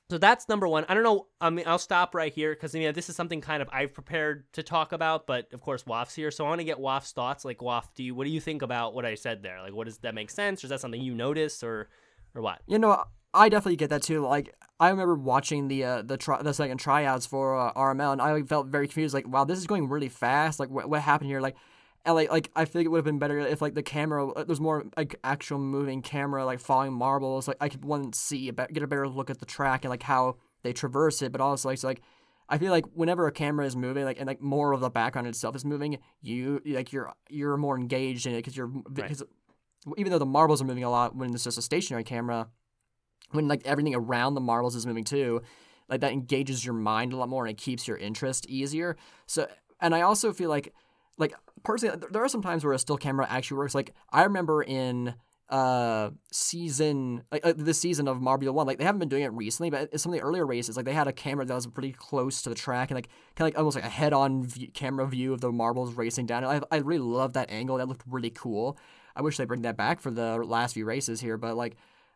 [0.10, 0.86] so that's number one.
[0.90, 1.28] I don't know.
[1.40, 3.94] I mean, I'll stop right here because I mean, this is something kind of I've
[3.94, 7.12] prepared to talk about, but of course, Waff's here, so I want to get Waff's
[7.12, 7.46] thoughts.
[7.46, 9.62] Like, Waff, do you what do you think about what I said there?
[9.62, 11.90] Like, what does that make sense, or is that something you noticed, or
[12.34, 12.60] or what?
[12.66, 13.04] You know,
[13.34, 14.26] I definitely get that too.
[14.26, 18.22] Like I remember watching the uh, the tri- the second tryouts for uh, RML, and
[18.22, 19.14] I felt very confused.
[19.14, 20.60] Like, wow, this is going really fast.
[20.60, 21.42] Like, what what happened here?
[21.42, 21.56] Like,
[22.06, 24.44] and like like I think it would have been better if like the camera uh,
[24.46, 27.48] there's more like actual moving camera like following marbles.
[27.48, 29.90] Like I could one see a be- get a better look at the track and
[29.90, 32.02] like how they traverse it, but also like, it's like
[32.48, 35.28] I feel like whenever a camera is moving, like and like more of the background
[35.28, 39.24] itself is moving, you like you're you're more engaged in it because you're because
[39.98, 42.48] even though the marbles are moving a lot when it's just a stationary camera,
[43.32, 45.42] when like everything around the marbles is moving too,
[45.90, 48.96] like that engages your mind a lot more and it keeps your interest easier.
[49.26, 49.48] So
[49.82, 50.74] and I also feel like
[51.18, 53.76] like personally there are some times where a still camera actually works.
[53.76, 55.16] Like I remember in
[55.50, 58.68] uh season like uh, this season of Marbula One.
[58.68, 60.94] Like they haven't been doing it recently, but some of the earlier races, like they
[60.94, 63.58] had a camera that was pretty close to the track and like kind of like
[63.58, 66.44] almost like a head-on view, camera view of the marbles racing down.
[66.44, 67.78] I I really love that angle.
[67.78, 68.78] That looked really cool.
[69.16, 71.76] I wish they bring that back for the last few races here, but like.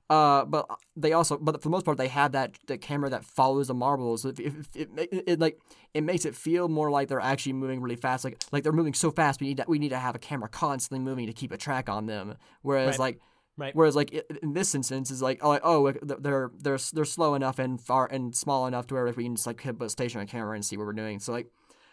[0.10, 3.24] Uh, but they also, but for the most part, they have that the camera that
[3.24, 4.26] follows the marbles.
[4.26, 5.60] It, it, it, it, like
[5.93, 8.24] it makes it feel more like they're actually moving really fast.
[8.24, 10.49] Like like they're moving so fast, we need to, we need to have a camera
[10.49, 12.36] constantly moving to keep a track on them.
[12.62, 12.99] Whereas Right.
[12.99, 13.20] like
[13.56, 13.76] Right.
[13.76, 17.60] Whereas like in this instance is like oh like, oh they're they're they're slow enough
[17.60, 20.26] and far and small enough to where if we can just like put a stationary
[20.26, 21.20] camera and see what we're doing.
[21.20, 21.47] So like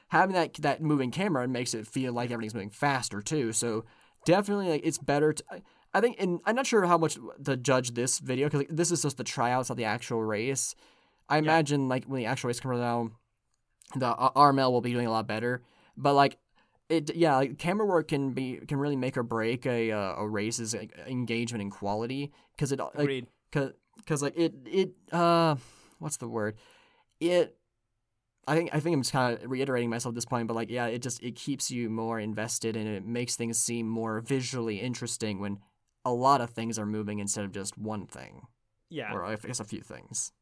[0.09, 3.53] having that that moving camera makes it feel like everything's moving faster too.
[3.53, 3.85] So
[4.25, 5.45] definitely like it's better to.
[5.93, 8.91] I- think, and I'm not sure how much to judge this video because like, this
[8.91, 10.75] is just the tryouts of the actual race.
[11.29, 13.13] I imagine like when the actual race comes around,
[13.95, 15.63] the uh, RML will be doing a lot better.
[15.97, 16.39] But like
[16.89, 20.29] it, yeah, like camera work can be can really make or break a uh, a
[20.29, 23.27] race's like, engagement and quality because it like Agreed.
[23.53, 23.71] cause,
[24.07, 25.55] cause like it it uh
[26.01, 26.57] what's the word
[27.21, 27.57] it
[28.49, 30.71] I think I think I'm just kind of reiterating myself at this point, but like
[30.71, 34.81] yeah, it just it keeps you more invested and it makes things seem more visually
[34.81, 35.59] interesting when
[36.05, 38.43] a lot of things are moving instead of just one thing
[38.89, 39.13] Yeah.
[39.13, 40.33] or I guess a few things.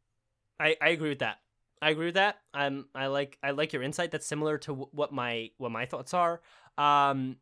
[0.60, 1.38] I, I agree with that.
[1.80, 2.38] I agree with that.
[2.54, 4.10] Um, I like I like your insight.
[4.10, 6.40] That's similar to wh- what my what my thoughts are.
[6.76, 7.36] Um,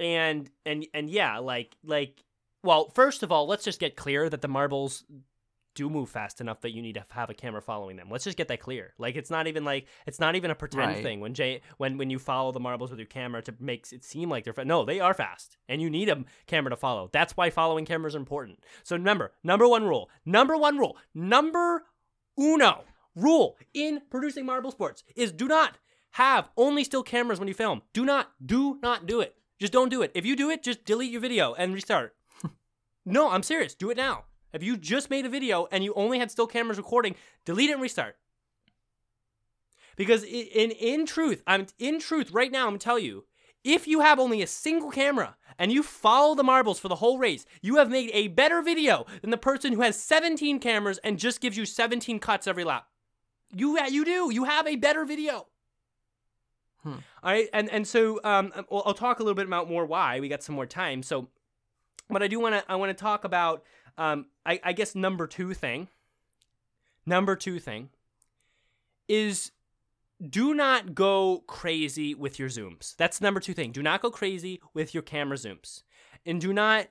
[0.00, 2.24] and and and yeah, like like
[2.64, 5.04] well, first of all, let's just get clear that the marbles
[5.76, 8.08] do move fast enough that you need to have a camera following them.
[8.10, 8.92] Let's just get that clear.
[8.98, 11.02] Like it's not even like it's not even a pretend Right.
[11.04, 14.02] thing when Jay when when you follow the marbles with your camera to makes it
[14.04, 17.08] seem like they're fa- no, they are fast, and you need a camera to follow.
[17.12, 18.58] That's why following cameras are important.
[18.82, 21.84] So remember, number one rule, number one rule, number
[22.38, 25.78] uno rule in producing marble sports is do not
[26.12, 27.82] have only still cameras when you film.
[27.92, 29.34] Do not, do not do it.
[29.58, 30.12] Just don't do it.
[30.14, 32.14] If you do it, just delete your video and restart.
[33.06, 33.74] no, I'm serious.
[33.74, 34.24] Do it now.
[34.56, 37.74] If you just made a video and you only had still cameras recording, delete it
[37.74, 38.16] and restart.
[39.96, 42.62] Because in in truth, I'm in truth right now.
[42.62, 43.24] I'm gonna tell you,
[43.64, 47.18] if you have only a single camera and you follow the marbles for the whole
[47.18, 51.18] race, you have made a better video than the person who has 17 cameras and
[51.18, 52.86] just gives you 17 cuts every lap.
[53.54, 54.30] You you do.
[54.32, 55.46] You have a better video.
[56.82, 56.92] Hmm.
[57.22, 60.20] All right, and and so um, well, I'll talk a little bit about more why
[60.20, 61.02] we got some more time.
[61.02, 61.28] So,
[62.08, 63.64] but I do want to I want to talk about
[63.98, 65.88] um, I, I guess number two thing.
[67.04, 67.90] Number two thing
[69.08, 69.52] is
[70.28, 72.96] do not go crazy with your zooms.
[72.96, 73.72] That's number two thing.
[73.72, 75.82] Do not go crazy with your camera zooms,
[76.24, 76.88] and do not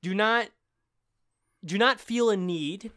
[0.00, 0.48] do not
[1.64, 2.92] do not feel a need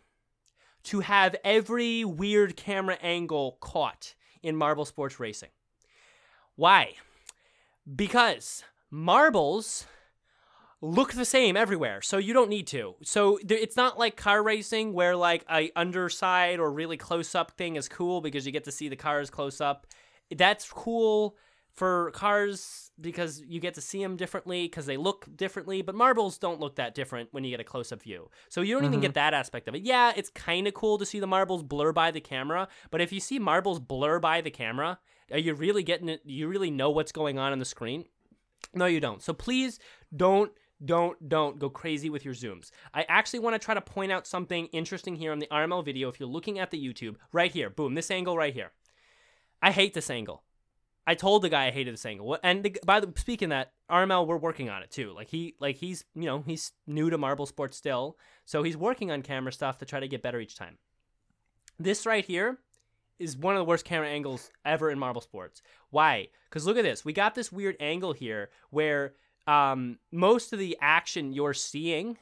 [0.84, 5.49] to have every weird camera angle caught in marble sports racing.
[6.55, 6.93] Why?
[7.95, 9.86] Because marbles
[10.82, 12.02] look the same everywhere.
[12.02, 12.96] So you don't need to.
[13.04, 17.52] So th- it's not like car racing where like a underside or really close up
[17.52, 19.86] thing is cool because you get to see the cars close up.
[20.36, 21.38] That's cool
[21.74, 26.38] for cars because you get to see them differently because they look differently but marbles
[26.38, 29.04] don't look that different when you get a close-up view so you don't even mm-hmm.
[29.04, 31.94] get that aspect of it yeah it's kind of cool to see the marbles blur
[31.94, 35.00] by the camera but if you see marbles blur by the camera
[35.32, 38.04] are you really getting it you really know what's going on on the screen
[38.74, 39.80] no you don't so please
[40.16, 40.52] don't
[40.84, 44.26] don't don't go crazy with your zooms i actually want to try to point out
[44.26, 47.70] something interesting here on the rml video if you're looking at the youtube right here
[47.70, 48.72] boom this angle right here
[49.62, 50.44] i hate this angle
[51.08, 52.38] I told the guy I hated this angle.
[52.44, 55.14] And the, by the speaking that, RML, we're working on it too.
[55.14, 59.12] Like he, like he's, you know, he's new to marble sports still, so he's working
[59.12, 60.78] on camera stuff to try to get better each time.
[61.80, 62.60] This right here
[63.18, 65.62] is one of the worst camera angles ever in marble sports.
[65.90, 66.28] Why?
[66.50, 67.04] Because look at this.
[67.04, 69.16] We got this weird angle here where
[69.48, 72.18] um, most of the action you're seeing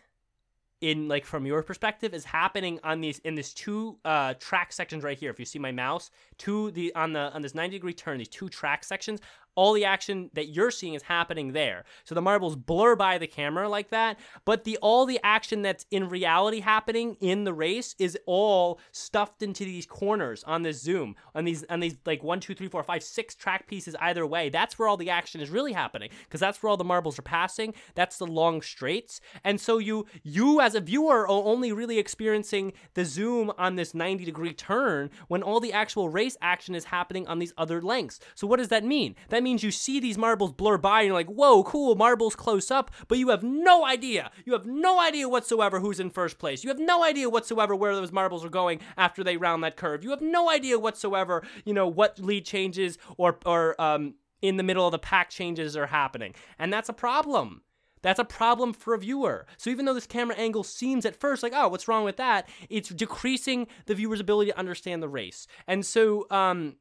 [0.81, 5.03] in like from your perspective is happening on these in these two uh track sections
[5.03, 5.29] right here.
[5.29, 6.09] If you see my mouse
[6.39, 9.19] to the on the on this 90 degree turn these two track sections
[9.59, 11.83] all the action that you're seeing is happening there.
[12.05, 15.85] So the marbles blur by the camera like that but the all the action that's
[15.91, 21.15] in reality happening in the race is all stuffed into these corners on this zoom
[21.35, 24.49] on these on these like one two three four five six track pieces either way.
[24.49, 27.23] That's where all the action is really happening because that's where all the marbles are
[27.23, 27.73] passing.
[27.95, 29.21] That's the long straights.
[29.43, 33.93] And so you you as a viewer are only really experiencing the zoom on this
[33.93, 38.19] 90 degree turn when all the actual race action is happening on these other lengths.
[38.35, 39.15] So what does that mean?
[39.29, 42.69] That means you see these marbles blur by and you're like whoa cool marbles close
[42.69, 46.63] up but you have no idea you have no idea whatsoever who's in first place
[46.63, 50.03] you have no idea whatsoever where those marbles are going after they round that curve
[50.03, 54.63] you have no idea whatsoever you know what lead changes or or um in the
[54.63, 57.61] middle of the pack changes are happening and that's a problem
[58.01, 59.45] that's a problem for a viewer.
[59.57, 62.47] So even though this camera angle seems at first like, oh, what's wrong with that?
[62.69, 65.47] It's decreasing the viewer's ability to understand the race.
[65.67, 66.77] And so, um,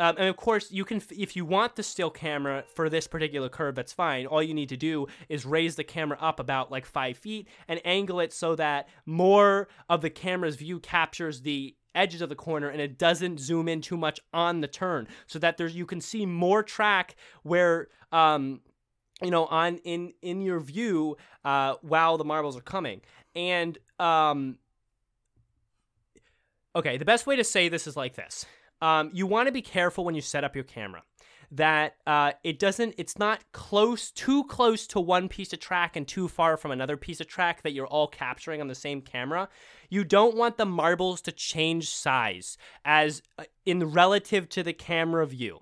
[0.00, 3.48] um, and of course, you can, if you want the still camera for this particular
[3.48, 4.26] curve, that's fine.
[4.26, 7.80] All you need to do is raise the camera up about like five feet and
[7.84, 12.68] angle it so that more of the camera's view captures the edges of the corner
[12.68, 15.08] and it doesn't zoom in too much on the turn.
[15.26, 18.60] So that there's you can see more track where um
[19.20, 23.00] you know on in in your view uh while the marbles are coming.
[23.34, 24.58] And um
[26.76, 28.46] okay the best way to say this is like this
[28.80, 31.02] um you want to be careful when you set up your camera.
[31.50, 36.06] That uh, it doesn't it's not close too close to one piece of track and
[36.06, 39.48] too far from another piece of track that you're all capturing on the same camera.
[39.88, 45.26] You don't want the marbles to change size as uh, in relative to the camera
[45.26, 45.60] view.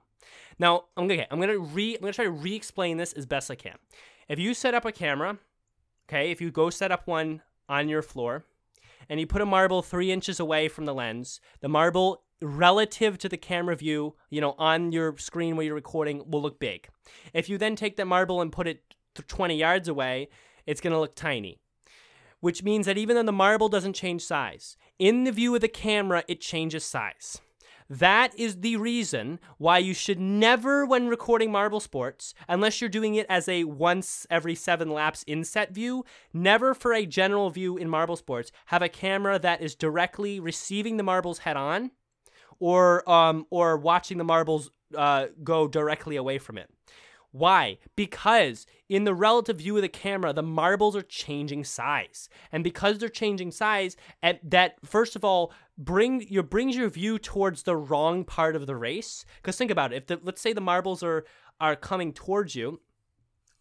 [0.59, 3.55] Now, i'm gonna I'm gonna re I'm gonna try to re-explain this as best I
[3.55, 3.77] can.
[4.29, 5.39] If you set up a camera,
[6.09, 8.45] okay, if you go set up one on your floor,
[9.09, 13.29] and you put a marble three inches away from the lens, the marble relative to
[13.29, 16.89] the camera view, you know, on your screen where you're recording, will look big.
[17.33, 18.83] If you then take that marble and put it
[19.15, 20.29] 20 yards away,
[20.67, 21.59] it's gonna look tiny.
[22.41, 25.69] Which means that even though the marble doesn't change size, in the view of the
[25.69, 27.41] camera, it changes size.
[27.89, 33.15] That is the reason why you should never, when recording Marble Sports, unless you're doing
[33.15, 37.89] it as a once every seven laps inset view, never for a general view in
[37.89, 41.93] Marble Sports, have a camera that is directly receiving the marbles head on
[42.59, 46.71] or, um, or watching the marbles uh, go directly away from it.
[47.37, 47.77] Why?
[47.97, 52.97] Because in the relative view of the camera, the marbles are changing size, and because
[52.97, 57.77] they're changing size, and that first of all bring your brings your view towards the
[57.77, 59.27] wrong part of the race.
[59.37, 61.27] Because think about it: if the, let's say the marbles are
[61.61, 62.81] are coming towards you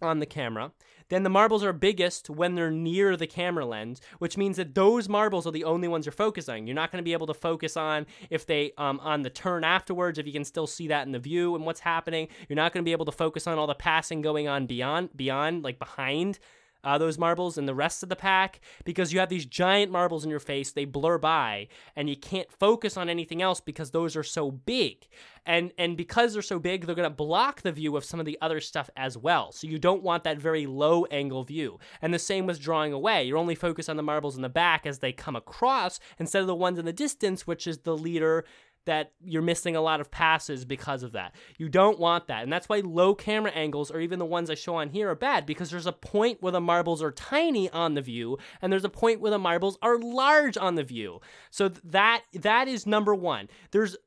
[0.01, 0.71] on the camera,
[1.10, 5.08] then the marbles are biggest when they're near the camera lens, which means that those
[5.08, 6.68] marbles are the only ones you're focusing.
[6.68, 9.64] You're not going to be able to focus on if they um, on the turn
[9.64, 12.28] afterwards, if you can still see that in the view and what's happening.
[12.49, 15.16] You're not going to be able to focus on all the passing going on beyond,
[15.16, 16.39] beyond like behind
[16.86, 20.23] uh, those marbles and the rest of the pack because you have these giant marbles
[20.23, 20.71] in your face.
[20.71, 25.07] They blur by, and you can't focus on anything else because those are so big.
[25.47, 28.38] And and because they're so big, they're gonna block the view of some of the
[28.41, 29.51] other stuff as well.
[29.51, 31.79] So you don't want that very low angle view.
[32.01, 33.25] And the same with drawing away.
[33.25, 36.47] You're only focused on the marbles in the back as they come across instead of
[36.47, 38.45] the ones in the distance, which is the leader
[38.86, 41.36] that you're missing a lot of passes because of that.
[41.57, 42.43] You don't want that.
[42.43, 45.15] And that's why low camera angles, or even the ones I show on here, are
[45.15, 48.86] bad because there's a point where the marbles are tiny on the view, and there's
[48.86, 51.19] a point where the marbles are large on the view.
[51.51, 53.49] So that that is number one.
[53.71, 53.97] There's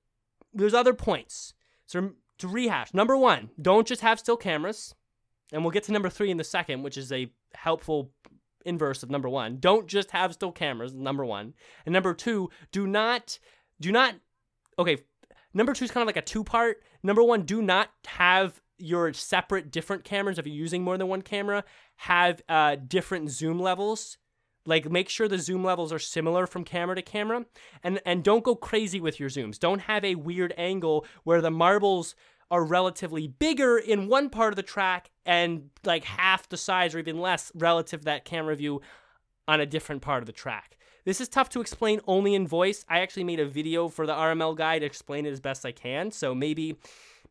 [0.52, 1.54] there's other points.
[1.86, 4.94] So to rehash, number one, don't just have still cameras.
[5.52, 8.12] And we'll get to number three in the second, which is a helpful
[8.64, 9.56] inverse of number one.
[9.58, 10.92] Don't just have still cameras.
[10.92, 11.54] Number one,
[11.86, 13.38] and number two, do not
[13.80, 14.14] do not.
[14.78, 14.98] Okay,
[15.52, 16.82] number two is kind of like a two part.
[17.02, 21.22] Number one, do not have your separate different cameras if you're using more than one
[21.22, 21.64] camera
[21.96, 24.18] have uh, different zoom levels.
[24.64, 27.46] Like make sure the zoom levels are similar from camera to camera
[27.82, 29.58] and and don't go crazy with your zooms.
[29.58, 32.14] Don't have a weird angle where the marbles
[32.50, 36.98] are relatively bigger in one part of the track and like half the size or
[36.98, 38.80] even less relative to that camera view
[39.46, 42.84] on a different part of the track this is tough to explain only in voice
[42.88, 45.72] i actually made a video for the rml guide to explain it as best i
[45.72, 46.76] can so maybe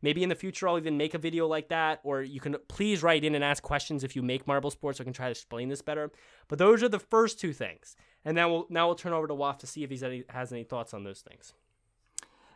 [0.00, 3.02] Maybe in the future I'll even make a video like that, or you can please
[3.02, 4.98] write in and ask questions if you make marble sports.
[4.98, 6.10] So I can try to explain this better.
[6.46, 9.34] But those are the first two things, and now we'll now we'll turn over to
[9.34, 11.52] Waff to see if he has any thoughts on those things.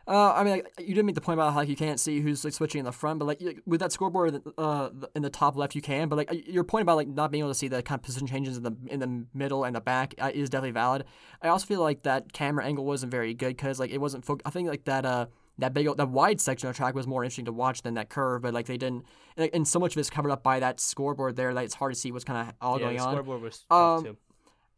[0.05, 2.19] Uh, I mean, like, you did make the point about how like, you can't see
[2.19, 5.55] who's like switching in the front, but like with that scoreboard uh, in the top
[5.55, 6.09] left, you can.
[6.09, 8.27] But like your point about like not being able to see the kind of position
[8.27, 11.05] changes in the in the middle and the back uh, is definitely valid.
[11.41, 14.25] I also feel like that camera angle wasn't very good because like it wasn't.
[14.25, 15.27] Fo- I think like that uh
[15.59, 18.41] that big that wide section of track was more interesting to watch than that curve
[18.41, 19.05] but like they didn't
[19.37, 21.99] and so much of it's covered up by that scoreboard there that it's hard to
[21.99, 24.17] see what's kind of all yeah, going the on scoreboard was um, too.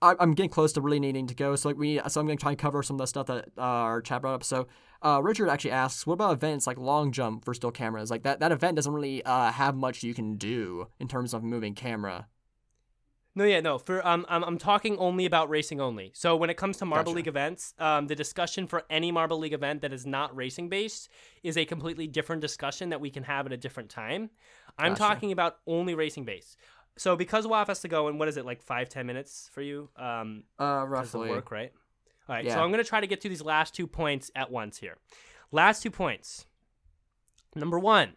[0.02, 2.42] I'm getting close to really needing to go, so like we, so I'm going to
[2.42, 4.44] try and cover some of the stuff that uh, our chat brought up.
[4.44, 4.68] So,
[5.06, 8.10] uh, Richard actually asks, what about events like long jump for still cameras?
[8.10, 11.44] Like that, that event doesn't really uh, have much you can do in terms of
[11.44, 12.28] moving camera.
[13.36, 13.78] No, yeah, no.
[13.78, 16.12] For um, I'm, I'm talking only about racing only.
[16.16, 17.18] So when it comes to Marble gotcha.
[17.18, 21.10] League events, um, the discussion for any Marble League event that is not racing based
[21.44, 24.32] is a completely different discussion that we can have at a different time.
[24.80, 25.04] I'm gotcha.
[25.04, 26.58] talking about only racing based.
[26.98, 29.62] So because WAF has to go in, what is it like five ten minutes for
[29.62, 29.90] you?
[29.98, 31.74] Um, uh, roughly work, right?
[32.28, 32.46] All right.
[32.46, 32.56] Yeah.
[32.56, 34.98] So I'm gonna try to get through these last two points at once here.
[35.52, 36.46] Last two points.
[37.56, 38.16] Number one,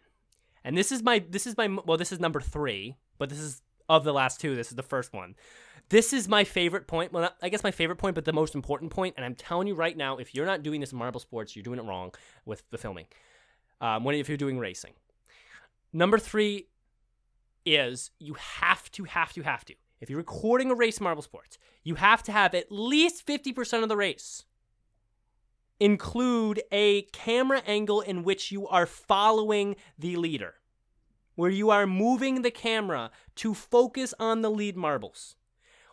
[0.63, 3.61] and this is my this is my well this is number three, but this is
[3.87, 4.55] of the last two.
[4.55, 5.35] This is the first one.
[5.89, 7.11] This is my favorite point.
[7.11, 9.15] Well, I guess my favorite point, but the most important point.
[9.17, 11.63] And I'm telling you right now, if you're not doing this in marble sports, you're
[11.63, 12.13] doing it wrong
[12.45, 13.07] with the filming.
[13.81, 14.93] Um, when if you're doing racing,
[15.91, 16.67] number three
[17.65, 19.73] is you have to, have to, have to.
[19.99, 23.89] If you're recording a race marble sports, you have to have at least 50% of
[23.89, 24.45] the race
[25.79, 30.55] include a camera angle in which you are following the leader
[31.35, 35.37] where you are moving the camera to focus on the lead marbles.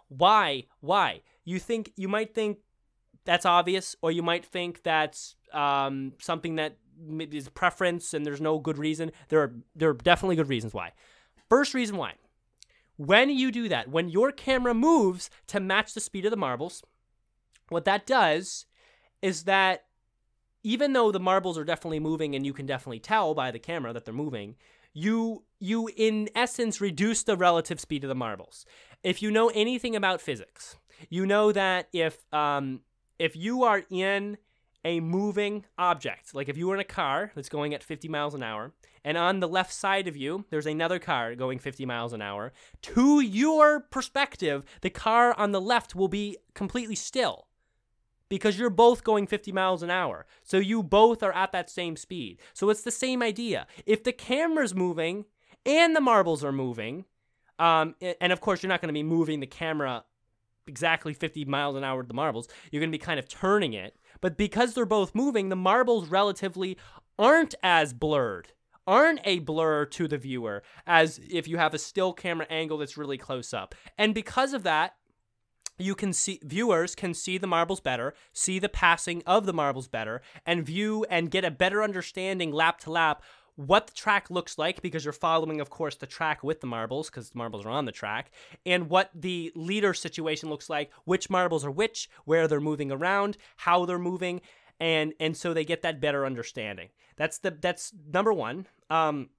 [0.09, 0.65] Why?
[0.81, 1.23] Why?
[1.45, 2.59] You think you might think
[3.25, 6.79] that's obvious, or you might think that's um, something that
[7.31, 9.13] is preference and there's no good reason.
[9.29, 10.93] There are there are definitely good reasons why.
[11.49, 12.15] First reason why.
[12.97, 16.83] When you do that, when your camera moves to match the speed of the marbles,
[17.69, 18.67] what that does
[19.23, 19.85] is that
[20.63, 23.93] even though the marbles are definitely moving and you can definitely tell by the camera
[23.93, 24.57] that they're moving,
[24.93, 28.65] you you in essence reduce the relative speed of the marbles.
[29.03, 30.77] If you know anything about physics,
[31.09, 32.81] you know that if um,
[33.19, 34.39] if you are in
[34.87, 38.35] a moving object, like if you were in a car that's going at 50 miles
[38.35, 38.73] an hour,
[39.05, 42.53] and on the left side of you there's another car going 50 miles an hour,
[42.83, 47.49] to your perspective, the car on the left will be completely still
[48.29, 50.25] because you're both going 50 miles an hour.
[50.45, 52.39] So you both are at that same speed.
[52.55, 53.67] So it's the same idea.
[53.87, 55.25] If the camera's moving
[55.65, 57.07] and the marbles are moving,
[57.59, 60.05] um, and of course you're not going to be moving the camera
[60.69, 63.73] exactly 50 miles an hour with the marbles, you're going to be kind of turning
[63.73, 63.97] it.
[64.21, 66.77] But because they're both moving, the marbles relatively
[67.19, 68.53] aren't as blurred
[68.87, 72.97] aren't a blur to the viewer as if you have a still camera angle that's
[72.97, 73.75] really close up.
[73.99, 74.95] And because of that,
[75.79, 79.89] you can see viewers can see the marbles better, see the passing of the marbles
[79.89, 83.23] better, and view and get a better understanding lap to lap
[83.57, 87.11] what the track looks like because you're following, of course, the track with the marbles
[87.11, 88.31] because the marbles are on the track,
[88.65, 93.37] and what the leader situation looks like, which marbles are which, where they're moving around,
[93.57, 94.41] how they're moving,
[94.79, 96.91] and and so they get that better understanding.
[97.17, 98.67] That's the that's number one.
[98.91, 99.31] Um,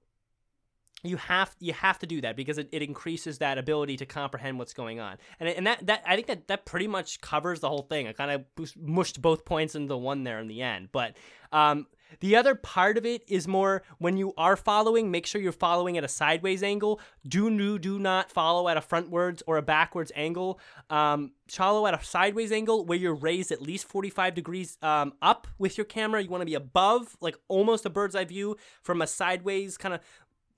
[1.04, 4.58] you have you have to do that because it, it increases that ability to comprehend
[4.58, 5.16] what's going on.
[5.38, 8.08] And and that, that I think that that pretty much covers the whole thing.
[8.08, 10.88] I kind of mushed both points into one there in the end.
[10.90, 11.16] But
[11.52, 11.86] um,
[12.20, 15.98] the other part of it is more when you are following make sure you're following
[15.98, 17.00] at a sideways angle.
[17.26, 20.58] Do do, do not follow at a frontwards or a backwards angle.
[20.90, 25.46] Um, follow at a sideways angle where you're raised at least 45 degrees um, up
[25.58, 26.22] with your camera.
[26.22, 29.94] You want to be above like almost a bird's eye view from a sideways kind
[29.94, 30.00] of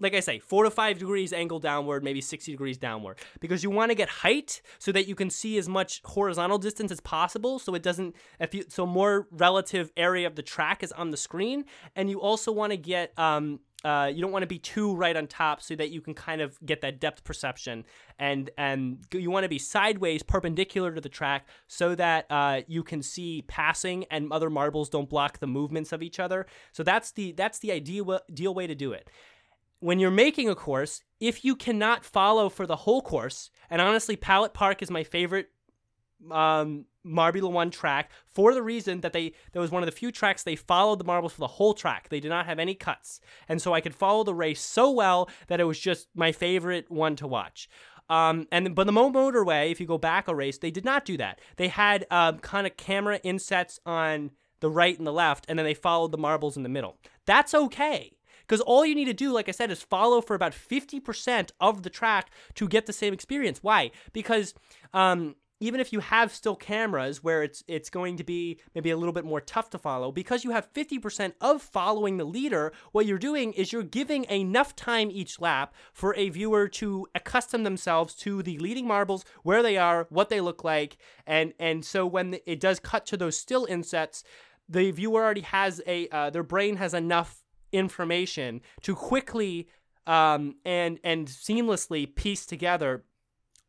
[0.01, 3.71] like I say, four to five degrees angle downward, maybe 60 degrees downward, because you
[3.71, 7.59] want to get height so that you can see as much horizontal distance as possible.
[7.59, 11.17] So it doesn't, if you, so more relative area of the track is on the
[11.17, 11.67] screen.
[11.95, 15.17] And you also want to get, um, uh, you don't want to be too right
[15.17, 17.85] on top so that you can kind of get that depth perception
[18.19, 22.83] and and you want to be sideways perpendicular to the track so that uh, you
[22.83, 27.13] can see passing and other marbles don't block the movements of each other so that's
[27.13, 29.09] the that's the ideal ideal way to do it
[29.81, 34.17] when you're making a course if you cannot follow for the whole course and honestly
[34.17, 35.51] pallet park is my favorite
[36.31, 40.43] um, One track for the reason that they that was one of the few tracks
[40.43, 42.09] they followed the marbles for the whole track.
[42.09, 45.29] They did not have any cuts, and so I could follow the race so well
[45.49, 47.69] that it was just my favorite one to watch.
[48.09, 51.05] Um, and but the Mo Motorway, if you go back a race, they did not
[51.05, 51.41] do that.
[51.57, 55.65] They had um, kind of camera insets on the right and the left, and then
[55.65, 56.99] they followed the marbles in the middle.
[57.25, 58.19] That's okay.
[58.51, 61.85] Because all you need to do, like I said, is follow for about 50% of
[61.85, 63.63] the track to get the same experience.
[63.63, 63.93] Why?
[64.13, 64.55] Because
[64.93, 68.97] um, even if you have still cameras where it's it's going to be maybe a
[68.97, 73.07] little bit more tough to follow because you have 50% of following the leader what
[73.07, 78.15] you're doing is you're giving enough time each lap for a viewer to accustom themselves
[78.15, 80.97] to the leading marbles where they are what they look like
[81.27, 84.25] and and so when it does cut to those still insets
[84.67, 87.40] the viewer already has a uh, their brain has enough
[87.73, 89.69] information to quickly
[90.07, 93.05] um, and and seamlessly piece together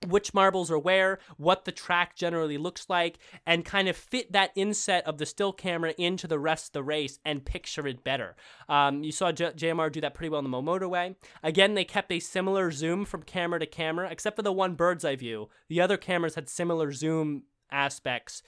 [0.07, 4.51] which marbles are where, what the track generally looks like, and kind of fit that
[4.55, 8.35] inset of the still camera into the rest of the race and picture it better.
[8.67, 11.15] Um, you saw J- JMR do that pretty well in the Mo Motorway.
[11.43, 15.05] Again, they kept a similar zoom from camera to camera, except for the one bird's
[15.05, 15.49] eye view.
[15.69, 18.41] The other cameras had similar zoom aspects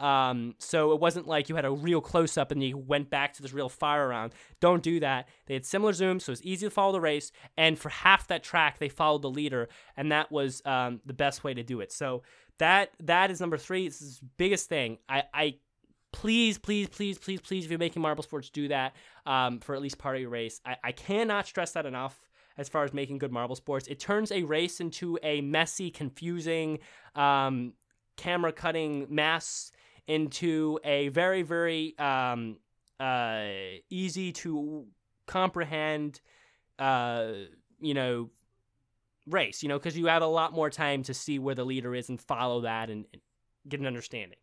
[0.00, 3.34] um, so it wasn't like you had a real close up and you went back
[3.34, 4.32] to this real fire round.
[4.60, 5.28] Don't do that.
[5.46, 7.32] They had similar zooms, so it's easy to follow the race.
[7.56, 11.44] And for half that track, they followed the leader, and that was um, the best
[11.44, 11.92] way to do it.
[11.92, 12.22] So
[12.58, 13.86] that that is number three.
[13.86, 14.98] It's the biggest thing.
[15.08, 15.54] I, I
[16.12, 18.96] please, please, please, please, please, if you're making marble sports, do that
[19.26, 20.60] um, for at least part of your race.
[20.64, 23.86] I, I cannot stress that enough as far as making good marble sports.
[23.86, 26.78] It turns a race into a messy, confusing,
[27.14, 27.74] um,
[28.16, 29.72] camera cutting mess
[30.10, 32.56] into a very, very um,
[32.98, 33.46] uh,
[33.90, 34.84] easy to
[35.26, 36.20] comprehend,
[36.80, 37.28] uh,
[37.80, 38.28] you know,
[39.28, 39.62] race.
[39.62, 42.08] You know, because you have a lot more time to see where the leader is
[42.08, 43.22] and follow that and, and
[43.68, 44.38] get an understanding.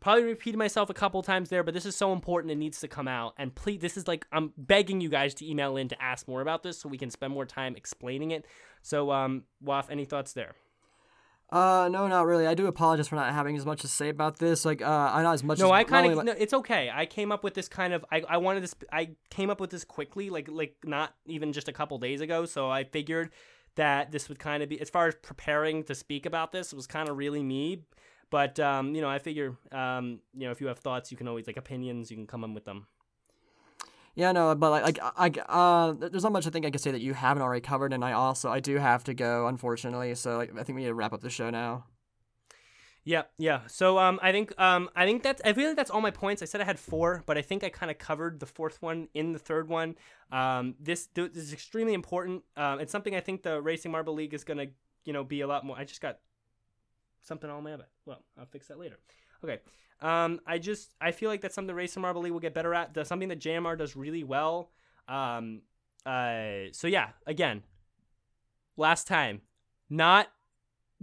[0.00, 2.50] Probably repeated myself a couple times there, but this is so important.
[2.50, 3.34] It needs to come out.
[3.36, 6.40] And please, this is like I'm begging you guys to email in to ask more
[6.40, 8.46] about this so we can spend more time explaining it.
[8.80, 10.54] So, um, Waf, any thoughts there?
[11.50, 12.46] Uh, no, not really.
[12.46, 14.64] I do apologize for not having as much to say about this.
[14.64, 15.58] Like, uh, I not as much.
[15.58, 16.24] No, as, I kind of.
[16.24, 16.90] no, it's okay.
[16.92, 18.04] I came up with this kind of.
[18.12, 18.74] I, I wanted this.
[18.92, 22.44] I came up with this quickly, like like not even just a couple days ago.
[22.46, 23.30] So I figured
[23.74, 26.76] that this would kind of be, as far as preparing to speak about this, it
[26.76, 27.82] was kind of really me.
[28.30, 31.26] But um, you know, I figure, um, you know, if you have thoughts, you can
[31.26, 32.10] always like opinions.
[32.12, 32.86] You can come in with them.
[34.14, 36.90] Yeah, no, but like, like, I, uh, there's not much I think I could say
[36.90, 40.14] that you haven't already covered, and I also, I do have to go, unfortunately.
[40.16, 41.84] So, like, I think we need to wrap up the show now.
[43.04, 43.62] Yeah, yeah.
[43.66, 46.42] So um, I think um, I think that's I feel like that's all my points.
[46.42, 49.08] I said I had four, but I think I kind of covered the fourth one
[49.14, 49.96] in the third one.
[50.30, 52.42] Um, this, this is extremely important.
[52.56, 54.66] Um, it's something I think the Racing Marble League is gonna
[55.04, 55.78] you know be a lot more.
[55.78, 56.18] I just got
[57.22, 57.86] something on my bed.
[58.04, 58.98] Well, I'll fix that later.
[59.42, 59.60] Okay.
[60.02, 62.74] Um, I just I feel like that's something the Racing Marble League will get better
[62.74, 62.94] at.
[62.94, 64.70] That's something that JMR does really well.
[65.08, 65.62] Um,
[66.06, 67.62] uh, so yeah, again,
[68.76, 69.42] last time,
[69.88, 70.28] not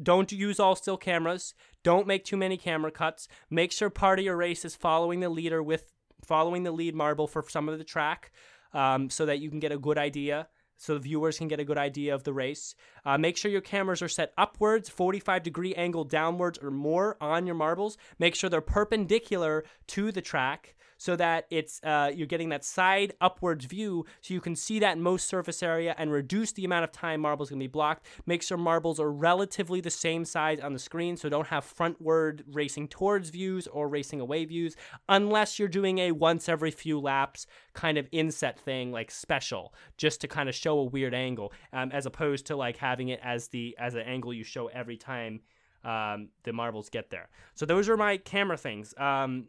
[0.02, 1.54] don't use all still cameras.
[1.84, 3.28] Don't make too many camera cuts.
[3.50, 5.92] Make sure part of your race is following the leader with
[6.26, 8.32] following the lead marble for some of the track,
[8.74, 10.48] um, so that you can get a good idea
[10.78, 12.76] so the viewers can get a good idea of the race.
[13.06, 17.46] Uh, make sure your cameras are set upwards, 45 degree angle downwards or more on
[17.46, 17.98] your marbles.
[18.20, 23.14] Make sure they're perpendicular to the track so that it's uh, you're getting that side
[23.22, 26.92] upwards view so you can see that most surface area and reduce the amount of
[26.92, 28.06] time marbles can be blocked.
[28.26, 32.42] Make sure marbles are relatively the same size on the screen so don't have frontward
[32.52, 34.76] racing towards views or racing away views
[35.10, 40.22] unless you're doing a once every few laps kind of inset thing like special just
[40.22, 43.50] to kind of show a weird angle um, as opposed to like having it as
[43.50, 45.42] the as an angle you show every time
[45.84, 47.30] um, the marbles get there.
[47.56, 48.94] So those are my camera things.
[48.98, 49.48] Um,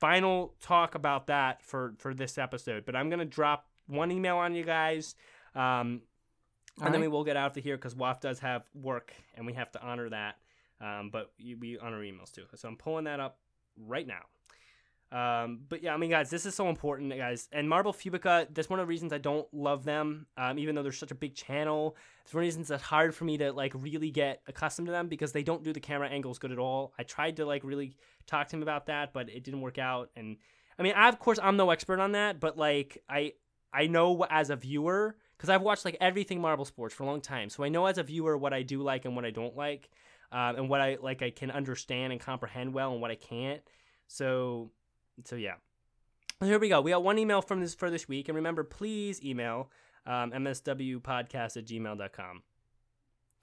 [0.00, 2.84] final talk about that for for this episode.
[2.84, 5.14] But I'm gonna drop one email on you guys,
[5.54, 6.02] um,
[6.82, 9.54] and then we will get out of here because WAF does have work and we
[9.54, 10.36] have to honor that.
[10.80, 12.44] Um, but we honor emails too.
[12.54, 13.38] So I'm pulling that up
[13.78, 14.24] right now.
[15.12, 17.48] Um, but yeah, I mean, guys, this is so important, guys.
[17.52, 20.82] And Marble Fubeca, that's one of the reasons I don't love them, um, even though
[20.82, 21.96] they're such a big channel.
[22.24, 24.92] It's one of the reasons it's hard for me to like really get accustomed to
[24.92, 26.92] them because they don't do the camera angles good at all.
[26.98, 27.96] I tried to like really
[28.26, 30.10] talk to him about that, but it didn't work out.
[30.16, 30.38] And
[30.78, 33.34] I mean, I, of course, I'm no expert on that, but like I
[33.72, 37.20] I know as a viewer because I've watched like everything Marble Sports for a long
[37.20, 39.56] time, so I know as a viewer what I do like and what I don't
[39.56, 39.88] like,
[40.32, 43.62] um, and what I like I can understand and comprehend well, and what I can't.
[44.08, 44.70] So,
[45.24, 45.54] so yeah.
[46.40, 46.80] Here we go.
[46.82, 49.70] We got one email from this for this week, and remember, please email
[50.06, 52.42] um, mswpodcast at gmail.com.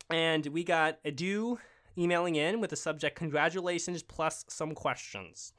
[0.09, 1.57] And we got Adu
[1.97, 5.53] emailing in with the subject "Congratulations" plus some questions.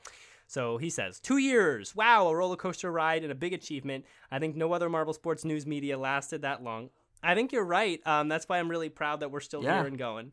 [0.47, 1.97] So he says, two years.
[1.97, 4.05] Wow, a roller coaster ride and a big achievement.
[4.31, 6.91] I think no other Marble Sports news media lasted that long.
[7.23, 8.07] I think you're right.
[8.07, 9.78] Um, that's why I'm really proud that we're still Yeah.
[9.78, 10.32] here and going.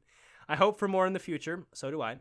[0.50, 1.66] I hope for more in the future.
[1.74, 2.18] So do I.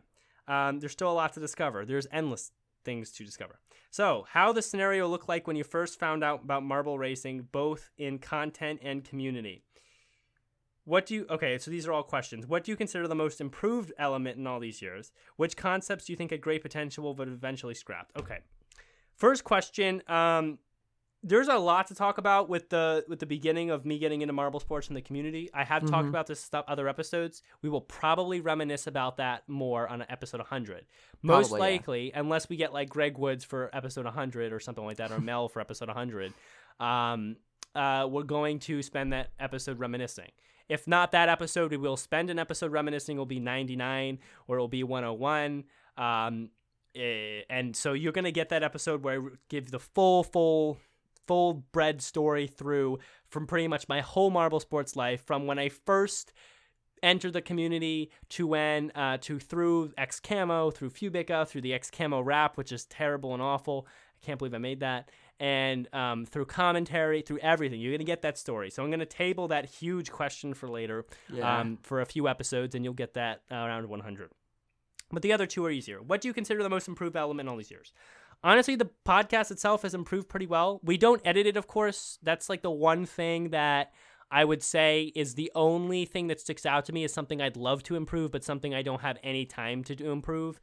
[0.47, 1.85] Um, there's still a lot to discover.
[1.85, 2.51] There's endless
[2.83, 3.59] things to discover.
[3.89, 7.89] So, how the scenario looked like when you first found out about marble racing, both
[7.97, 9.63] in content and community.
[10.83, 11.57] What do you okay?
[11.57, 12.47] So these are all questions.
[12.47, 15.11] What do you consider the most improved element in all these years?
[15.35, 18.17] Which concepts do you think had great potential but eventually scrapped?
[18.17, 18.39] Okay,
[19.15, 20.01] first question.
[20.07, 20.57] Um,
[21.23, 24.33] there's a lot to talk about with the with the beginning of me getting into
[24.33, 25.49] marble sports in the community.
[25.53, 26.09] I have talked Mhm.
[26.09, 27.43] about this stuff other episodes.
[27.61, 30.85] We will probably reminisce about that more on episode 100.
[31.21, 31.73] Most Probably, yeah.
[31.75, 35.19] likely, unless we get like Greg Woods for episode 100 or something like that, or
[35.19, 36.33] Mel for episode 100.
[36.79, 37.35] Um,
[37.75, 40.31] uh, we're going to spend that episode reminiscing.
[40.67, 43.17] If not that episode, we will spend an episode reminiscing.
[43.17, 45.65] It'll be 99 or it'll be 101.
[45.97, 46.49] Um,
[46.95, 50.79] eh, and so you're going to get that episode where I give the full, full,
[51.27, 55.69] full bread story through from pretty much my whole Marble Sports life from when I
[55.69, 56.33] first
[57.03, 61.89] entered the community to when uh, to through X Camo, through Fubeca, through the X
[61.89, 63.87] Camo rap, which is terrible and awful.
[64.21, 65.09] I can't believe I made that.
[65.39, 68.69] And um, through commentary, through everything, you're gonna get that story.
[68.69, 71.59] So I'm gonna table that huge question for later, Yeah.
[71.61, 74.29] um, for a few episodes, and you'll get that uh, around 100.
[75.11, 76.01] But the other two are easier.
[76.01, 77.91] What do you consider the most improved element in all these years?
[78.43, 80.79] Honestly, the podcast itself has improved pretty well.
[80.83, 82.17] We don't edit it, of course.
[82.23, 83.91] That's like the one thing that
[84.31, 87.57] I would say is the only thing that sticks out to me is something I'd
[87.57, 90.59] love to improve, but something I don't have any time to do improve.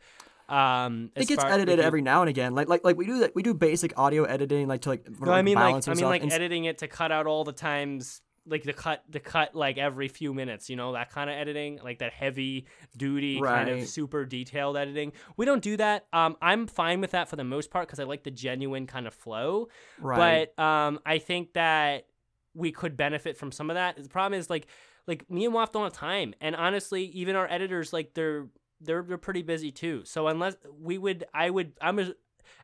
[0.49, 2.55] Um, it gets edited every now and again.
[2.55, 3.35] Like like like we do that.
[3.35, 6.23] We do basic audio editing, like to like, No, I mean like I mean like
[6.23, 9.79] And editing it to cut out all the times like the cut the cut like
[9.79, 12.67] every few minutes, you know, that kind of editing, like that heavy
[12.97, 15.13] duty kind of super detailed editing.
[15.37, 16.07] We don't do that.
[16.13, 19.07] Um I'm fine with that for the most part cuz I like the genuine kind
[19.07, 19.69] of flow.
[20.01, 20.49] right.
[20.57, 22.07] But um I think that
[22.55, 24.03] we could benefit from some of that.
[24.03, 24.67] The problem is like
[25.07, 26.35] like me and Waff don't have time.
[26.41, 28.49] And honestly, even our editors like they're
[28.81, 30.03] they're they're pretty busy too.
[30.05, 32.13] So unless we would I would I'm as,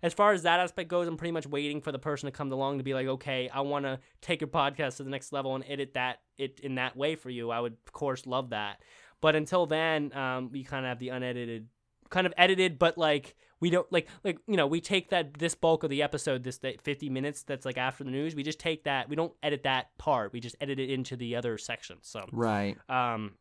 [0.03, 2.51] as far as that aspect goes, I'm pretty much waiting for the person to come
[2.53, 5.55] along to be like, okay, I want to take your podcast to the next level
[5.55, 7.51] and edit that it in that way for you.
[7.51, 8.81] I would of course love that.
[9.21, 11.69] But until then, um, we kind of have the unedited,
[12.11, 15.55] kind of edited, but like we don't like like you know we take that this
[15.55, 18.59] bulk of the episode, this that 50 minutes that's like after the news, we just
[18.59, 19.09] take that.
[19.09, 20.33] We don't edit that part.
[20.33, 22.01] We just edit it into the other sections.
[22.03, 22.77] So right.
[22.89, 23.33] um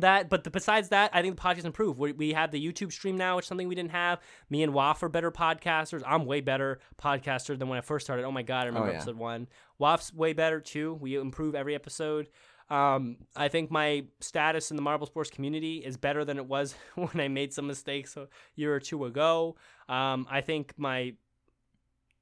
[0.00, 2.92] that but the, besides that i think the podcast improved we, we have the youtube
[2.92, 4.20] stream now which is something we didn't have
[4.50, 8.24] me and waff are better podcasters i'm way better podcaster than when i first started
[8.24, 8.96] oh my god i remember yeah.
[8.96, 9.46] episode one
[9.78, 12.28] waff's way better too we improve every episode
[12.68, 16.74] um, I think my status in the marble sports community is better than it was
[16.94, 19.56] when I made some mistakes a year or two ago.
[19.88, 21.14] Um, I think my,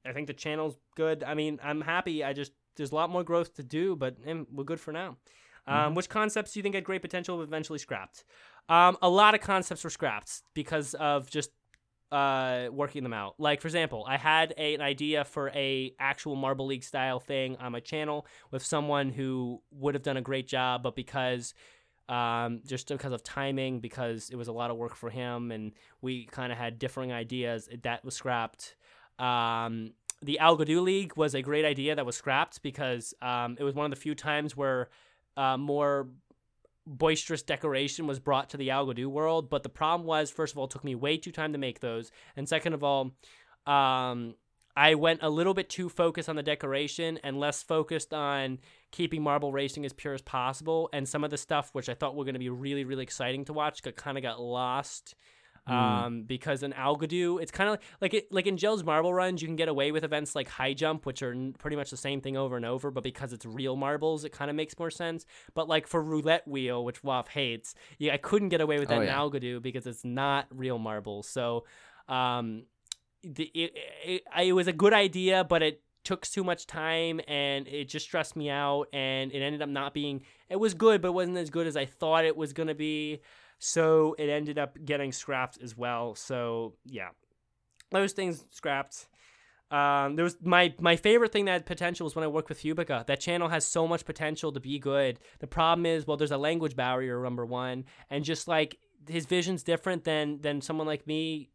[0.05, 1.23] I think the channel's good.
[1.23, 2.23] I mean, I'm happy.
[2.23, 5.17] I just there's a lot more growth to do, but eh, we're good for now.
[5.67, 8.23] Um, Which concepts do you think had great potential but eventually scrapped?
[8.69, 11.51] Um, a lot of concepts were scrapped because of just
[12.11, 13.35] uh, working them out.
[13.39, 17.57] Like for example, I had a, an idea for a actual Marble League style thing
[17.57, 21.53] on my channel with someone who would have done a great job, but because
[22.07, 25.73] um, just because of timing, because it was a lot of work for him, and
[26.01, 28.75] we kind of had differing ideas, that was scrapped.
[29.17, 33.73] Um, the Algodoo League was a great idea that was scrapped because um, it was
[33.73, 34.89] one of the few times where
[35.37, 36.09] uh, more
[36.87, 39.49] boisterous decoration was brought to the Algodoo world.
[39.49, 41.79] But the problem was, first of all, it took me way too time to make
[41.79, 43.11] those, and second of all,
[43.65, 44.35] um,
[44.77, 48.59] I went a little bit too focused on the decoration and less focused on
[48.91, 50.89] keeping marble racing as pure as possible.
[50.91, 53.45] And some of the stuff, which I thought were going to be really, really exciting
[53.45, 55.15] to watch, got kind of got lost.
[55.67, 59.47] Um, because in Algodoo, it's kind of like it, like in Jelle's Marble Runs, you
[59.47, 62.21] can get away with events like High Jump, which are n- pretty much the same
[62.21, 65.25] thing over and over, but because it's real marbles, it kind of makes more sense.
[65.55, 68.99] But like for Roulette Wheel, which Waff hates, yeah, I couldn't get away with that
[68.99, 69.17] Oh, in yeah.
[69.17, 71.27] Algodoo because it's not real marbles.
[71.27, 71.65] So,
[72.07, 72.65] um,
[73.23, 73.73] the, it,
[74.05, 78.05] it, it was a good idea, but it took too much time and it just
[78.05, 78.85] stressed me out.
[78.93, 81.75] And it ended up not being, it was good, but it wasn't as good as
[81.75, 83.21] I thought it was going to be.
[83.65, 86.13] So it ended up getting scrapped as well.
[86.13, 87.09] So yeah,
[87.89, 89.07] those things scrapped.
[89.71, 92.61] Um, there was my my favorite thing that had potential was when I worked with
[92.61, 93.07] Fubeca.
[93.07, 95.19] That channel has so much potential to be good.
[95.39, 98.77] The problem is, well, there's a language barrier, number one, and just like
[99.09, 101.49] his vision's different than than someone like me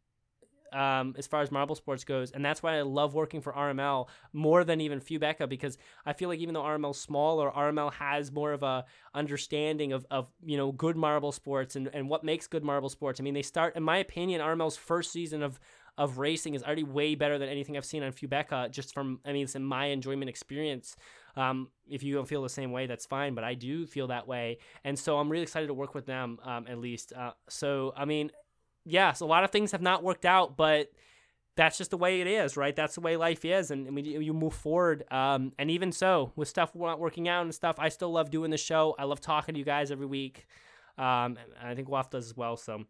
[0.73, 4.09] um, as far as marble sports goes, and that's why I love working for RML
[4.33, 8.53] more than even Fubeca because I feel like even though RML's smaller, RML has more
[8.53, 8.85] of a
[9.15, 13.21] understanding of, of you know good marble sports and, and what makes good marble sports.
[13.21, 15.59] I mean, they start, in my opinion, RML's first season of
[15.99, 18.71] of racing is already way better than anything I've seen on Fubeca.
[18.71, 20.97] Just from, I mean, it's in my enjoyment experience.
[21.37, 24.27] Um, if you don't feel the same way, that's fine, but I do feel that
[24.27, 27.13] way, and so I'm really excited to work with them um, at least.
[27.13, 28.31] Uh, so I mean,
[28.85, 30.91] yes, a lot of things have not worked out, but
[31.57, 32.75] that's just the way it is, right?
[32.75, 35.05] That's the way life is, and, and we, you move forward.
[35.11, 38.51] Um, and even so, with stuff not working out and stuff, I still love doing
[38.51, 38.95] the show.
[38.99, 40.47] I love talking to you guys every week.
[40.97, 42.57] Um, I think Waff does as well.
[42.57, 42.85] So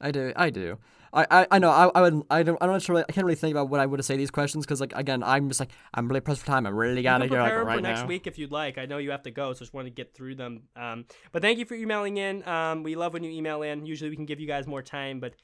[0.00, 0.78] I do, I do.
[1.14, 1.70] I, I, I know.
[1.70, 2.22] I, I would.
[2.28, 2.58] I don't.
[2.60, 2.96] I'm not sure.
[2.96, 5.48] I can't really think about what I would say these questions because, like, again, I'm
[5.48, 6.66] just like I'm really pressed for time.
[6.66, 8.06] I'm really gotta go like, right for next now.
[8.06, 8.78] week if you'd like.
[8.78, 10.62] I know you have to go, so just want to get through them.
[10.74, 12.46] Um, but thank you for emailing in.
[12.48, 13.86] Um, we love when you email in.
[13.86, 15.34] Usually we can give you guys more time, but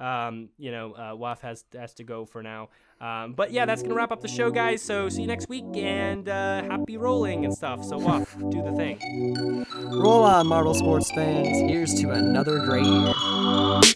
[0.00, 2.70] um, you know, uh, Waff has has to go for now.
[3.00, 4.82] Um, but yeah, that's gonna wrap up the show, guys.
[4.82, 7.84] So see you next week, and uh, happy rolling and stuff.
[7.84, 9.64] So Waff, do the thing.
[9.92, 11.56] Roll on, Marble sports fans.
[11.70, 13.94] Here's to another great year.